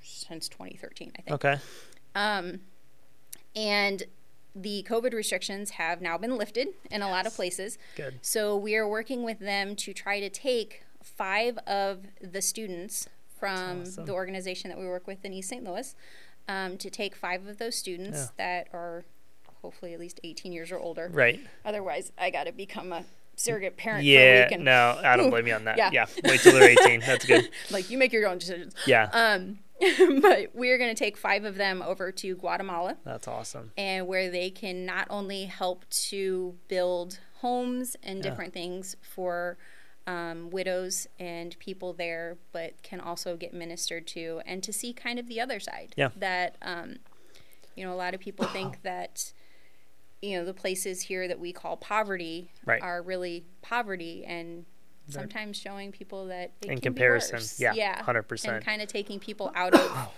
since 0.01 0.47
2013, 0.49 1.11
I 1.17 1.21
think. 1.21 1.33
Okay. 1.35 1.57
Um, 2.15 2.61
and 3.55 4.03
the 4.55 4.85
COVID 4.89 5.13
restrictions 5.13 5.71
have 5.71 6.01
now 6.01 6.17
been 6.17 6.37
lifted 6.37 6.69
in 6.91 7.01
a 7.01 7.09
lot 7.09 7.25
of 7.25 7.33
places. 7.35 7.77
Good. 7.95 8.19
So 8.21 8.55
we 8.55 8.75
are 8.75 8.87
working 8.87 9.23
with 9.23 9.39
them 9.39 9.75
to 9.77 9.93
try 9.93 10.19
to 10.19 10.29
take 10.29 10.83
five 11.01 11.57
of 11.67 12.05
the 12.21 12.41
students 12.41 13.09
from 13.39 13.81
awesome. 13.81 14.05
the 14.05 14.13
organization 14.13 14.69
that 14.69 14.79
we 14.79 14.85
work 14.85 15.07
with 15.07 15.25
in 15.25 15.33
East 15.33 15.49
St. 15.49 15.63
Louis 15.63 15.95
um, 16.47 16.77
to 16.77 16.89
take 16.89 17.15
five 17.15 17.45
of 17.47 17.57
those 17.57 17.75
students 17.75 18.29
that 18.37 18.67
are 18.73 19.03
hopefully 19.61 19.93
at 19.93 19.99
least 19.99 20.19
18 20.23 20.51
years 20.51 20.71
or 20.71 20.77
older. 20.79 21.09
Right. 21.11 21.39
Otherwise, 21.65 22.11
I 22.17 22.29
got 22.29 22.45
to 22.45 22.51
become 22.51 22.91
a 22.93 23.03
surrogate 23.35 23.75
parent 23.77 24.01
for 24.03 24.09
a 24.09 24.11
Yeah. 24.13 24.43
week. 24.45 24.51
And, 24.53 24.63
No, 24.65 24.99
I 25.03 25.17
don't 25.17 25.29
blame 25.29 25.47
you 25.47 25.55
on 25.55 25.63
that. 25.65 25.77
yeah. 25.77 25.89
Yeah. 25.91 26.05
Wait 26.25 26.41
till 26.41 26.53
they're 26.53 26.69
18. 26.69 26.99
That's 26.99 27.25
good. 27.25 27.49
Like, 27.71 27.89
you 27.89 27.97
make 27.97 28.13
your 28.13 28.27
own 28.27 28.37
decisions. 28.37 28.75
Yeah. 28.85 29.09
Um, 29.11 29.59
but 30.21 30.49
we're 30.53 30.77
going 30.77 30.93
to 30.93 30.99
take 30.99 31.17
five 31.17 31.43
of 31.45 31.55
them 31.55 31.81
over 31.81 32.11
to 32.11 32.35
Guatemala. 32.35 32.97
That's 33.03 33.27
awesome. 33.27 33.71
and 33.77 34.07
where 34.07 34.29
they 34.29 34.49
can 34.49 34.85
not 34.85 35.07
only 35.09 35.45
help 35.45 35.89
to 35.89 36.55
build 36.67 37.19
homes 37.39 37.95
and 38.03 38.21
different 38.23 38.53
things 38.53 38.95
for 39.01 39.57
um, 40.07 40.49
widows 40.49 41.07
and 41.19 41.57
people 41.59 41.93
there, 41.93 42.37
but 42.51 42.81
can 42.83 42.99
also 42.99 43.35
get 43.35 43.53
ministered 43.53 44.05
to 44.07 44.41
and 44.45 44.61
to 44.63 44.73
see 44.73 44.93
kind 44.93 45.17
of 45.19 45.27
the 45.27 45.39
other 45.39 45.59
side. 45.59 45.93
Yeah. 45.95 46.09
That, 46.17 46.55
um, 46.61 46.97
you 47.75 47.85
know, 47.85 47.93
a 47.93 47.95
lot 47.95 48.13
of 48.13 48.19
people 48.19 48.45
think 48.47 48.81
that, 48.83 49.31
you 50.21 50.37
know, 50.37 50.45
the 50.45 50.53
places 50.53 51.01
here 51.03 51.27
that 51.27 51.39
we 51.39 51.51
call 51.53 51.77
poverty 51.77 52.51
Right. 52.65 52.81
are 52.81 53.01
really 53.01 53.45
poverty 53.61 54.23
and 54.25 54.65
sometimes 55.09 55.57
showing 55.57 55.91
people 55.91 56.27
that 56.27 56.51
In 56.61 56.69
can 56.69 56.75
be 56.75 56.81
comparison, 56.81 57.39
yeah, 57.57 57.73
yeah 57.73 58.01
100%. 58.03 58.47
and 58.47 58.65
kind 58.65 58.81
of 58.81 58.87
taking 58.87 59.19
people 59.19 59.51
out 59.55 59.73
of 59.73 60.09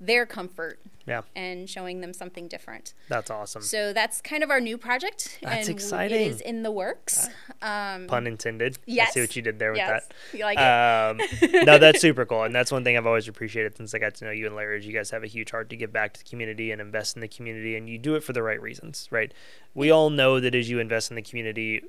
their 0.00 0.26
comfort 0.26 0.78
Yeah. 1.06 1.22
and 1.34 1.68
showing 1.68 2.00
them 2.00 2.12
something 2.12 2.46
different. 2.46 2.94
That's 3.08 3.30
awesome. 3.30 3.62
So 3.62 3.92
that's 3.92 4.20
kind 4.20 4.44
of 4.44 4.50
our 4.50 4.60
new 4.60 4.78
project. 4.78 5.38
That's 5.42 5.66
and 5.66 5.76
exciting. 5.76 6.18
Uh, 6.18 6.20
It 6.20 6.26
is 6.28 6.40
in 6.40 6.62
the 6.62 6.70
works. 6.70 7.28
Um, 7.62 8.06
Pun 8.06 8.26
intended. 8.28 8.76
I 8.76 8.80
yes. 8.86 9.12
see 9.14 9.20
what 9.20 9.34
you 9.34 9.42
did 9.42 9.58
there 9.58 9.72
with 9.72 9.78
yes. 9.78 10.06
that. 10.06 10.38
You 10.38 10.44
like 10.44 10.58
it? 10.58 10.62
Um, 10.62 11.64
no, 11.66 11.78
that's 11.78 12.00
super 12.00 12.24
cool, 12.24 12.44
and 12.44 12.54
that's 12.54 12.70
one 12.70 12.84
thing 12.84 12.96
I've 12.96 13.06
always 13.06 13.26
appreciated 13.26 13.76
since 13.76 13.92
I 13.94 13.98
got 13.98 14.14
to 14.16 14.26
know 14.26 14.30
you 14.30 14.46
and 14.46 14.54
Larry. 14.54 14.78
Is 14.78 14.86
you 14.86 14.92
guys 14.92 15.10
have 15.10 15.24
a 15.24 15.26
huge 15.26 15.50
heart 15.50 15.68
to 15.70 15.76
give 15.76 15.92
back 15.92 16.12
to 16.14 16.22
the 16.22 16.30
community 16.30 16.70
and 16.70 16.80
invest 16.80 17.16
in 17.16 17.20
the 17.20 17.28
community, 17.28 17.74
and 17.74 17.88
you 17.88 17.98
do 17.98 18.14
it 18.14 18.22
for 18.22 18.32
the 18.32 18.42
right 18.42 18.60
reasons, 18.62 19.08
right? 19.10 19.34
We 19.74 19.90
all 19.90 20.10
know 20.10 20.38
that 20.38 20.54
as 20.54 20.70
you 20.70 20.78
invest 20.78 21.10
in 21.10 21.16
the 21.16 21.22
community, 21.22 21.82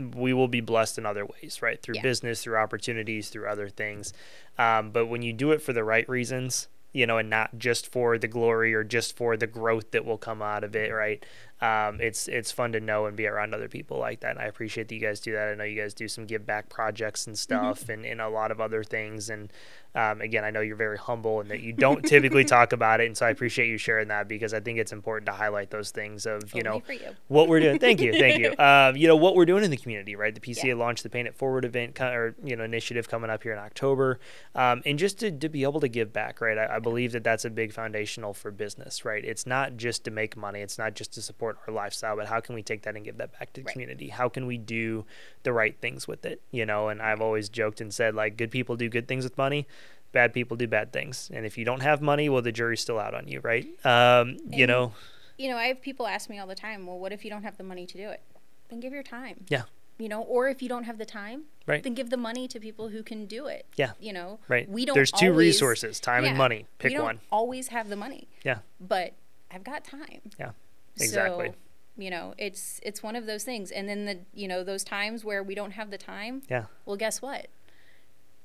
we 0.00 0.32
will 0.32 0.48
be 0.48 0.60
blessed 0.60 0.98
in 0.98 1.06
other 1.06 1.24
ways, 1.26 1.60
right? 1.62 1.80
Through 1.80 1.96
Yeah. 1.96 2.02
business, 2.02 2.42
through 2.42 2.56
opportunities, 2.56 3.28
through 3.28 3.48
other 3.48 3.68
things. 3.68 4.12
Um, 4.58 4.90
but 4.90 5.06
when 5.06 5.22
you 5.22 5.32
do 5.32 5.52
it 5.52 5.62
for 5.62 5.72
the 5.72 5.84
right 5.84 6.08
reasons, 6.08 6.68
you 6.92 7.06
know, 7.06 7.18
and 7.18 7.30
not 7.30 7.56
just 7.58 7.90
for 7.90 8.18
the 8.18 8.26
glory 8.28 8.74
or 8.74 8.82
just 8.82 9.16
for 9.16 9.36
the 9.36 9.46
growth 9.46 9.92
that 9.92 10.04
will 10.04 10.18
come 10.18 10.42
out 10.42 10.64
of 10.64 10.74
it, 10.74 10.92
right? 10.92 11.24
Um, 11.62 12.00
it's 12.00 12.26
it's 12.28 12.50
fun 12.50 12.72
to 12.72 12.80
know 12.80 13.04
and 13.06 13.16
be 13.16 13.26
around 13.26 13.54
other 13.54 13.68
people 13.68 13.98
like 13.98 14.20
that. 14.20 14.30
And 14.30 14.38
I 14.38 14.44
appreciate 14.44 14.88
that 14.88 14.94
you 14.94 15.00
guys 15.00 15.20
do 15.20 15.32
that. 15.32 15.48
I 15.50 15.54
know 15.54 15.64
you 15.64 15.80
guys 15.80 15.92
do 15.92 16.08
some 16.08 16.24
give 16.26 16.46
back 16.46 16.68
projects 16.70 17.26
and 17.26 17.38
stuff, 17.38 17.88
and, 17.88 18.06
and 18.06 18.20
a 18.20 18.28
lot 18.28 18.50
of 18.50 18.60
other 18.60 18.82
things. 18.82 19.28
And 19.28 19.52
um, 19.94 20.20
again, 20.20 20.44
I 20.44 20.50
know 20.50 20.60
you're 20.60 20.76
very 20.76 20.96
humble 20.96 21.40
and 21.40 21.50
that 21.50 21.60
you 21.60 21.72
don't 21.72 22.04
typically 22.04 22.44
talk 22.56 22.72
about 22.72 23.00
it, 23.00 23.06
and 23.08 23.16
so 23.16 23.26
I 23.26 23.30
appreciate 23.30 23.68
you 23.68 23.76
sharing 23.76 24.08
that 24.08 24.26
because 24.28 24.54
I 24.54 24.60
think 24.60 24.78
it's 24.78 24.92
important 24.92 25.26
to 25.26 25.32
highlight 25.32 25.70
those 25.70 25.90
things 25.90 26.26
of 26.26 26.54
you 26.54 26.62
Only 26.64 26.80
know 26.80 26.94
you. 26.94 27.16
what 27.28 27.48
we're 27.48 27.60
doing. 27.60 27.78
Thank 27.78 28.00
you, 28.00 28.12
thank 28.12 28.38
you. 28.38 28.54
Um, 28.60 28.96
you 28.96 29.08
know 29.08 29.16
what 29.16 29.34
we're 29.34 29.46
doing 29.46 29.64
in 29.64 29.70
the 29.70 29.76
community, 29.76 30.14
right? 30.16 30.34
The 30.34 30.40
PCA 30.40 30.64
Yeah. 30.68 30.74
launched 30.74 31.02
the 31.02 31.08
Paint 31.10 31.26
It 31.28 31.34
Forward 31.34 31.64
event 31.64 32.00
or 32.00 32.34
you 32.44 32.56
know 32.56 32.62
initiative 32.64 33.08
coming 33.08 33.30
up 33.30 33.42
here 33.42 33.52
in 33.52 33.58
October, 33.58 34.20
um, 34.54 34.80
and 34.86 34.98
just 34.98 35.18
to, 35.20 35.30
to 35.30 35.48
be 35.48 35.62
able 35.64 35.80
to 35.80 35.88
give 35.88 36.12
back, 36.12 36.40
right? 36.40 36.56
I, 36.56 36.76
I 36.76 36.78
believe 36.78 37.12
that 37.12 37.24
that's 37.24 37.44
a 37.44 37.50
big 37.50 37.72
foundational 37.72 38.32
for 38.32 38.50
business, 38.50 39.04
right? 39.04 39.24
It's 39.24 39.44
not 39.46 39.76
just 39.76 40.04
to 40.04 40.10
make 40.10 40.36
money, 40.36 40.60
it's 40.60 40.78
not 40.78 40.94
just 40.94 41.12
to 41.14 41.22
support 41.22 41.49
our 41.66 41.74
lifestyle, 41.74 42.16
but 42.16 42.26
how 42.26 42.40
can 42.40 42.54
we 42.54 42.62
take 42.62 42.82
that 42.82 42.96
and 42.96 43.04
give 43.04 43.18
that 43.18 43.38
back 43.38 43.52
to 43.54 43.60
the 43.60 43.66
Right. 43.66 43.72
community? 43.72 44.08
How 44.08 44.28
can 44.28 44.46
we 44.46 44.58
do 44.58 45.04
the 45.42 45.52
right 45.52 45.76
things 45.80 46.06
with 46.08 46.24
it? 46.24 46.40
You 46.50 46.66
know, 46.66 46.88
and 46.88 47.00
I've 47.00 47.20
always 47.20 47.48
joked 47.48 47.80
and 47.80 47.92
said 47.92 48.14
like, 48.14 48.36
good 48.36 48.50
people 48.50 48.76
do 48.76 48.88
good 48.88 49.08
things 49.08 49.24
with 49.24 49.36
money. 49.38 49.66
Bad 50.12 50.32
people 50.32 50.56
do 50.56 50.66
bad 50.66 50.92
things, 50.92 51.30
and 51.32 51.46
if 51.46 51.56
you 51.56 51.64
don't 51.64 51.82
have 51.82 52.02
money, 52.02 52.28
well, 52.28 52.42
the 52.42 52.50
jury's 52.50 52.80
still 52.80 52.98
out 52.98 53.14
on 53.14 53.28
you, 53.28 53.38
right? 53.40 53.68
Um, 53.86 54.38
you 54.50 54.66
know, 54.66 54.92
you 55.40 55.48
know, 55.48 55.56
I 55.56 55.66
have 55.66 55.80
people 55.80 56.06
ask 56.06 56.28
me 56.28 56.38
all 56.38 56.46
the 56.46 56.54
time, 56.54 56.86
well, 56.86 56.98
what 56.98 57.12
if 57.12 57.24
you 57.24 57.30
don't 57.30 57.44
have 57.44 57.56
the 57.56 57.62
money 57.62 57.86
to 57.86 57.96
do 57.96 58.10
it? 58.10 58.20
Then 58.68 58.80
give 58.80 58.92
your 58.92 59.02
time. 59.02 59.46
Yeah. 59.48 59.62
You 59.98 60.08
know, 60.08 60.22
or 60.22 60.48
if 60.48 60.62
you 60.62 60.68
don't 60.68 60.84
have 60.84 60.98
the 60.98 61.06
time, 61.06 61.44
right. 61.66 61.82
then 61.82 61.94
give 61.94 62.10
the 62.10 62.16
money 62.16 62.48
to 62.48 62.58
people 62.58 62.88
who 62.88 63.02
can 63.02 63.26
do 63.26 63.46
it. 63.46 63.66
Yeah. 63.76 63.92
You 64.00 64.12
know, 64.12 64.38
right. 64.48 64.68
We 64.68 64.84
don't. 64.84 64.94
There's 64.94 65.12
two 65.12 65.26
always, 65.26 65.54
resources: 65.54 66.00
time 66.00 66.24
yeah, 66.24 66.30
and 66.30 66.38
money. 66.38 66.66
Pick 66.78 66.90
we 66.90 66.94
don't 66.94 67.04
one. 67.04 67.20
Always 67.30 67.68
have 67.68 67.88
the 67.88 67.96
money. 67.96 68.28
Yeah. 68.42 68.58
But 68.80 69.12
I've 69.50 69.64
got 69.64 69.84
time. 69.84 70.20
Yeah. 70.38 70.50
Exactly. 70.98 71.48
So, 71.48 71.54
you 71.98 72.10
know, 72.10 72.34
it's 72.38 72.80
it's 72.82 73.02
one 73.02 73.16
of 73.16 73.26
those 73.26 73.44
things. 73.44 73.70
And 73.70 73.88
then 73.88 74.04
the 74.06 74.18
you 74.34 74.48
know 74.48 74.64
those 74.64 74.82
times 74.84 75.24
where 75.24 75.42
we 75.42 75.54
don't 75.54 75.72
have 75.72 75.90
the 75.90 75.98
time. 75.98 76.42
Yeah. 76.48 76.64
Well, 76.86 76.96
guess 76.96 77.20
what? 77.20 77.48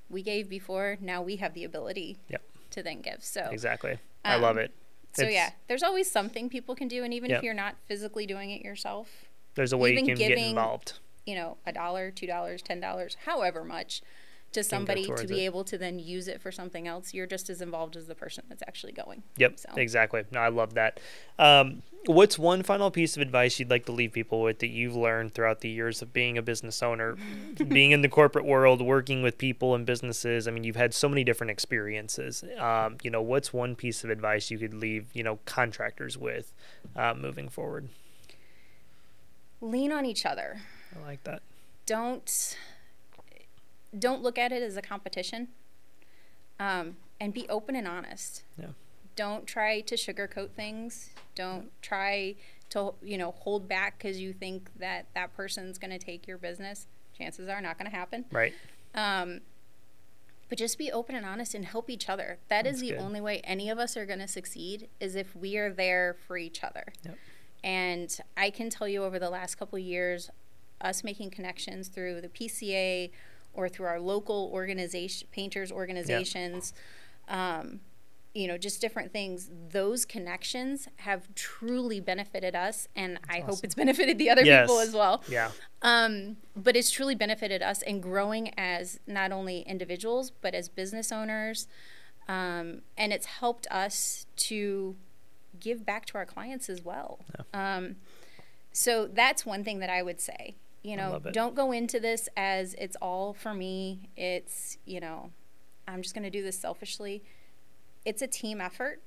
We 0.10 0.22
gave 0.22 0.50
before. 0.50 0.98
Now 1.02 1.22
we 1.22 1.38
have 1.38 1.54
the 1.54 1.64
ability. 1.64 2.18
Yep. 2.30 2.42
To 2.72 2.84
then 2.84 3.02
give. 3.02 3.24
So 3.24 3.48
exactly. 3.52 3.92
Um, 3.94 3.98
I 4.24 4.36
love 4.36 4.58
it. 4.58 4.72
So 5.14 5.22
It's- 5.24 5.34
yeah, 5.34 5.52
there's 5.68 5.84
always 5.84 6.12
something 6.12 6.50
people 6.50 6.76
can 6.76 6.88
do, 6.90 7.04
and 7.04 7.14
even 7.14 7.30
Yep. 7.30 7.38
if 7.40 7.44
you're 7.44 7.54
not 7.54 7.76
physically 7.88 8.26
doing 8.26 8.50
it 8.52 8.62
yourself, 8.62 9.26
There's 9.56 9.72
a 9.72 9.78
way 9.78 9.92
you 9.94 10.04
can 10.06 10.16
get 10.16 10.32
involved. 10.38 11.00
you 11.26 11.36
know, 11.36 11.58
a 11.66 11.72
dollar, 11.72 12.12
two 12.12 12.28
dollars, 12.28 12.62
ten 12.62 12.82
dollars, 12.82 13.16
however 13.26 13.64
much, 13.64 14.02
to 14.56 14.64
somebody 14.64 15.06
to 15.06 15.28
be 15.28 15.42
it. 15.44 15.46
able 15.46 15.64
to 15.64 15.78
then 15.78 16.00
use 16.00 16.28
it 16.28 16.42
for 16.42 16.52
something 16.52 16.88
else, 16.88 17.14
you're 17.14 17.28
just 17.28 17.50
as 17.50 17.62
involved 17.62 17.96
as 17.96 18.08
the 18.08 18.16
person 18.16 18.44
that's 18.50 18.64
actually 18.68 18.92
going. 18.92 19.24
Yep, 19.38 19.60
So. 19.60 19.70
exactly. 19.78 20.24
No, 20.32 20.40
I 20.40 20.50
love 20.50 20.74
that. 20.74 21.00
Um, 21.38 21.84
what's 22.08 22.38
one 22.40 22.64
final 22.64 22.90
piece 22.92 23.16
of 23.16 23.22
advice 23.22 23.60
you'd 23.60 23.70
like 23.70 23.86
to 23.86 23.92
leave 23.92 24.12
people 24.14 24.42
with 24.42 24.60
that 24.60 24.70
you've 24.70 24.96
learned 24.96 25.34
throughout 25.34 25.62
the 25.62 25.70
years 25.70 26.02
of 26.02 26.14
being 26.14 26.38
a 26.38 26.42
business 26.42 26.82
owner, 26.82 27.16
being 27.68 27.92
in 27.92 28.02
the 28.02 28.10
corporate 28.10 28.46
world, 28.46 28.82
working 28.82 29.22
with 29.22 29.38
people 29.38 29.76
and 29.76 29.86
businesses? 29.86 30.48
I 30.48 30.52
mean, 30.52 30.64
you've 30.64 30.76
had 30.76 30.94
so 30.94 31.08
many 31.08 31.24
different 31.24 31.52
experiences. 31.52 32.44
Um, 32.58 32.98
you 33.04 33.12
know, 33.12 33.22
what's 33.22 33.54
one 33.54 33.76
piece 33.76 34.04
of 34.04 34.10
advice 34.10 34.50
you 34.50 34.58
could 34.58 34.74
leave, 34.74 35.08
you 35.14 35.24
know, 35.24 35.40
contractors 35.46 36.18
with 36.18 36.54
uh, 36.96 37.14
moving 37.14 37.50
forward? 37.50 37.90
Lean 39.62 39.92
on 39.92 40.06
each 40.06 40.26
other. 40.26 40.62
I 40.96 41.06
like 41.06 41.24
that. 41.24 41.42
Don't 41.86 42.56
don't 43.98 44.22
look 44.22 44.38
at 44.38 44.52
it 44.52 44.64
as 44.64 44.78
a 44.78 44.82
competition. 44.82 45.50
Um, 46.60 46.98
and 47.20 47.34
be 47.34 47.48
open 47.50 47.76
and 47.76 47.88
honest. 47.88 48.44
Yeah. 48.58 48.68
Don't 49.16 49.48
try 49.48 49.82
to 49.82 49.96
sugarcoat 49.96 50.52
things. 50.52 51.10
Don't 51.34 51.72
try 51.82 52.36
to 52.70 52.94
you 53.02 53.18
know 53.18 53.32
hold 53.32 53.68
back 53.68 53.98
because 53.98 54.20
you 54.20 54.34
think 54.34 54.70
that 54.80 55.06
that 55.14 55.36
person's 55.36 55.78
going 55.78 55.92
to 55.92 56.00
take 56.00 56.28
your 56.28 56.38
business. 56.38 56.88
Chances 57.18 57.48
are 57.48 57.62
not 57.62 57.78
going 57.78 57.90
to 57.90 57.96
happen. 57.96 58.26
Right. 58.32 58.54
Um, 58.94 59.42
but 60.48 60.58
just 60.58 60.78
be 60.78 60.92
open 60.92 61.16
and 61.16 61.26
honest 61.26 61.56
and 61.56 61.66
help 61.66 61.90
each 61.90 62.08
other. 62.10 62.38
That 62.50 62.66
is 62.68 62.74
That's 62.74 62.82
the 62.82 62.90
good. 62.92 63.00
only 63.00 63.22
way 63.22 63.42
any 63.44 63.70
of 63.70 63.80
us 63.80 63.98
are 63.98 64.06
going 64.06 64.20
to 64.20 64.28
succeed 64.28 64.90
is 65.00 65.16
if 65.16 65.36
we 65.36 65.58
are 65.58 65.72
there 65.72 66.16
for 66.28 66.38
each 66.38 66.64
other. 66.64 66.94
Yep. 67.04 67.18
And 67.64 68.20
I 68.38 68.52
can 68.52 68.70
tell 68.70 68.88
you 68.88 69.04
over 69.04 69.18
the 69.18 69.32
last 69.32 69.56
couple 69.56 69.78
of 69.78 69.84
years, 69.84 70.30
us 70.82 71.04
making 71.04 71.32
connections 71.32 71.88
through 71.88 72.22
the 72.22 72.28
PCA 72.28 73.10
or 73.56 73.70
through 73.70 73.88
our 73.88 74.00
local 74.00 74.50
organization, 74.54 75.28
painters 75.32 75.72
organizations, 75.72 76.74
um, 77.28 77.80
you 78.34 78.48
know, 78.48 78.58
just 78.58 78.82
different 78.82 79.14
things. 79.14 79.50
Those 79.72 80.04
connections 80.06 80.90
have 80.98 81.34
truly 81.36 82.00
benefited 82.02 82.54
us, 82.54 82.88
and 82.96 83.18
I 83.30 83.40
hope 83.40 83.60
it's 83.64 83.76
benefited 83.76 84.18
the 84.18 84.30
other 84.30 84.44
Yes. 84.44 84.66
people 84.68 84.80
as 84.80 84.94
well. 84.94 85.24
Yeah. 85.30 85.52
Um, 85.82 86.38
but 86.56 86.76
it's 86.76 86.92
truly 86.92 87.16
benefited 87.16 87.62
us 87.62 87.82
in 87.82 88.02
growing 88.02 88.54
as 88.58 89.00
not 89.08 89.32
only 89.32 89.62
individuals 89.62 90.32
but 90.32 90.54
as 90.54 90.68
business 90.68 91.12
owners, 91.12 91.68
um, 92.28 92.82
and 92.98 93.14
it's 93.14 93.26
helped 93.26 93.68
us 93.72 94.26
to 94.36 94.96
give 95.60 95.86
back 95.86 96.06
to 96.08 96.18
our 96.18 96.26
clients 96.26 96.70
as 96.70 96.84
well. 96.84 97.20
Um, 97.54 97.96
so 98.74 99.08
that's 99.08 99.46
one 99.46 99.64
thing 99.64 99.80
that 99.80 99.90
I 99.90 100.02
would 100.02 100.20
say. 100.20 100.56
You 100.86 100.96
know, 100.98 101.20
don't 101.34 101.56
go 101.56 101.72
into 101.72 102.00
this 102.00 102.30
as 102.38 102.76
it's 102.76 102.96
all 103.02 103.34
for 103.34 103.54
me. 103.54 104.10
It's 104.16 104.78
you 104.86 105.00
know, 105.00 105.32
I'm 105.88 106.02
just 106.04 106.14
going 106.14 106.24
to 106.24 106.30
do 106.30 106.44
this 106.44 106.58
selfishly. 106.60 107.24
It's 108.06 108.22
a 108.22 108.28
team 108.28 108.62
effort. 108.62 109.02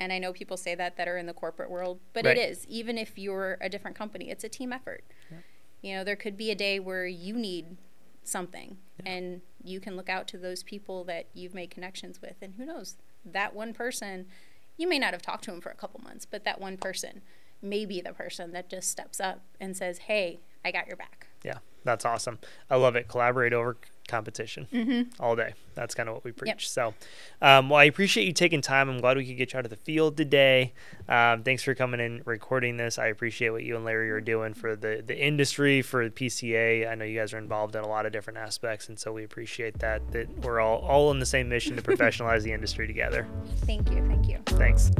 And 0.00 0.12
I 0.12 0.18
know 0.18 0.32
people 0.32 0.56
say 0.56 0.74
that 0.74 0.96
that 0.96 1.06
are 1.06 1.16
in 1.16 1.26
the 1.26 1.32
corporate 1.32 1.70
world, 1.70 2.00
but 2.12 2.24
Right. 2.24 2.36
it 2.36 2.50
is. 2.50 2.66
Even 2.66 2.98
if 2.98 3.16
you're 3.16 3.56
a 3.60 3.68
different 3.68 3.96
company, 3.96 4.30
it's 4.30 4.42
a 4.42 4.48
team 4.48 4.72
effort. 4.72 5.04
You 5.80 5.94
know, 5.94 6.02
there 6.04 6.16
could 6.16 6.36
be 6.36 6.50
a 6.50 6.56
day 6.56 6.80
where 6.80 7.06
you 7.06 7.34
need 7.34 7.76
something 8.24 8.78
and 9.04 9.42
you 9.62 9.78
can 9.80 9.96
look 9.96 10.08
out 10.08 10.26
to 10.28 10.38
those 10.38 10.62
people 10.64 11.04
that 11.04 11.26
you've 11.34 11.54
made 11.54 11.70
connections 11.70 12.20
with. 12.20 12.34
And 12.42 12.54
who 12.56 12.64
knows, 12.64 12.96
that 13.24 13.54
one 13.54 13.72
person, 13.72 14.26
you 14.76 14.88
may 14.88 14.98
not 14.98 15.12
have 15.12 15.22
talked 15.22 15.44
to 15.44 15.52
him 15.52 15.60
for 15.60 15.70
a 15.70 15.74
couple 15.76 16.00
months, 16.00 16.24
but 16.24 16.42
that 16.44 16.60
one 16.60 16.76
person 16.76 17.22
may 17.60 17.84
be 17.84 18.00
the 18.00 18.12
person 18.12 18.50
that 18.52 18.68
just 18.68 18.90
steps 18.90 19.20
up 19.20 19.40
and 19.60 19.76
says, 19.76 19.98
Hey, 19.98 20.40
I 20.64 20.70
got 20.70 20.86
your 20.86 20.96
back. 20.96 21.26
Yeah. 21.44 21.58
That's 21.84 22.04
awesome. 22.04 22.38
I 22.70 22.76
love 22.76 22.96
it. 22.96 23.08
Collaborate 23.08 23.52
over 23.52 23.76
competition 24.08 24.66
mm-hmm. 24.72 25.22
all 25.22 25.36
day. 25.36 25.54
That's 25.74 25.94
kind 25.94 26.08
of 26.08 26.14
what 26.14 26.24
we 26.24 26.32
preach. 26.32 26.68
So, 26.68 26.94
um, 27.40 27.68
well, 27.68 27.78
I 27.78 27.84
appreciate 27.84 28.26
you 28.26 28.32
taking 28.32 28.60
time. 28.60 28.88
I'm 28.88 29.00
glad 29.00 29.16
we 29.16 29.26
could 29.26 29.36
get 29.36 29.52
you 29.52 29.58
out 29.58 29.64
of 29.64 29.70
the 29.70 29.76
field 29.76 30.16
today. 30.16 30.72
Um, 31.08 31.42
thanks 31.42 31.62
for 31.62 31.74
coming 31.74 32.00
and 32.00 32.26
recording 32.26 32.76
this. 32.76 32.98
I 32.98 33.06
appreciate 33.06 33.50
what 33.50 33.64
you 33.64 33.76
and 33.76 33.84
Larry 33.84 34.10
are 34.10 34.20
doing 34.20 34.54
for 34.54 34.76
the, 34.76 35.02
the 35.04 35.18
industry, 35.18 35.82
for 35.82 36.08
the 36.08 36.10
PCA. 36.10 36.90
I 36.90 36.94
know 36.94 37.04
you 37.04 37.18
guys 37.18 37.32
are 37.32 37.38
involved 37.38 37.76
in 37.76 37.82
a 37.82 37.88
lot 37.88 38.06
of 38.06 38.12
different 38.12 38.38
aspects, 38.38 38.88
and 38.88 38.98
so 38.98 39.12
we 39.12 39.24
appreciate 39.24 39.78
that, 39.80 40.10
that 40.12 40.28
we're 40.40 40.60
all, 40.60 40.78
all 40.78 41.08
on 41.08 41.18
the 41.18 41.26
same 41.26 41.48
mission 41.48 41.76
to 41.76 41.82
professionalize 41.82 42.42
the 42.42 42.52
industry 42.52 42.86
together. 42.86 43.26
Thank 43.66 43.90
you. 43.90 44.06
Thank 44.06 44.28
you. 44.28 44.38
Thanks. 44.46 44.90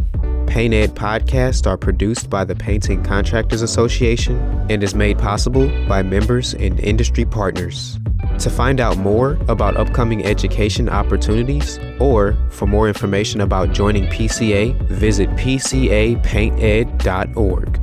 Paint 0.47 0.75
Ed 0.75 0.95
podcasts 0.95 1.67
are 1.67 1.79
produced 1.79 2.29
by 2.29 2.45
the 2.45 2.55
Painting 2.55 3.03
Contractors 3.03 3.63
Association 3.63 4.39
and 4.71 4.83
is 4.83 4.95
made 4.95 5.19
possible 5.19 5.69
by 5.89 6.03
members 6.03 6.55
and 6.55 6.79
industry 6.81 7.25
partners. 7.25 7.99
To 8.39 8.51
find 8.51 8.81
out 8.81 8.99
more 8.99 9.39
about 9.49 9.77
upcoming 9.77 10.23
education 10.63 10.89
opportunities 10.89 11.81
or 11.99 12.37
for 12.51 12.67
more 12.67 12.87
information 12.87 13.41
about 13.41 13.73
joining 13.73 14.05
PCA, 14.07 14.81
visit 14.89 15.29
pcapainted.org. 15.31 17.81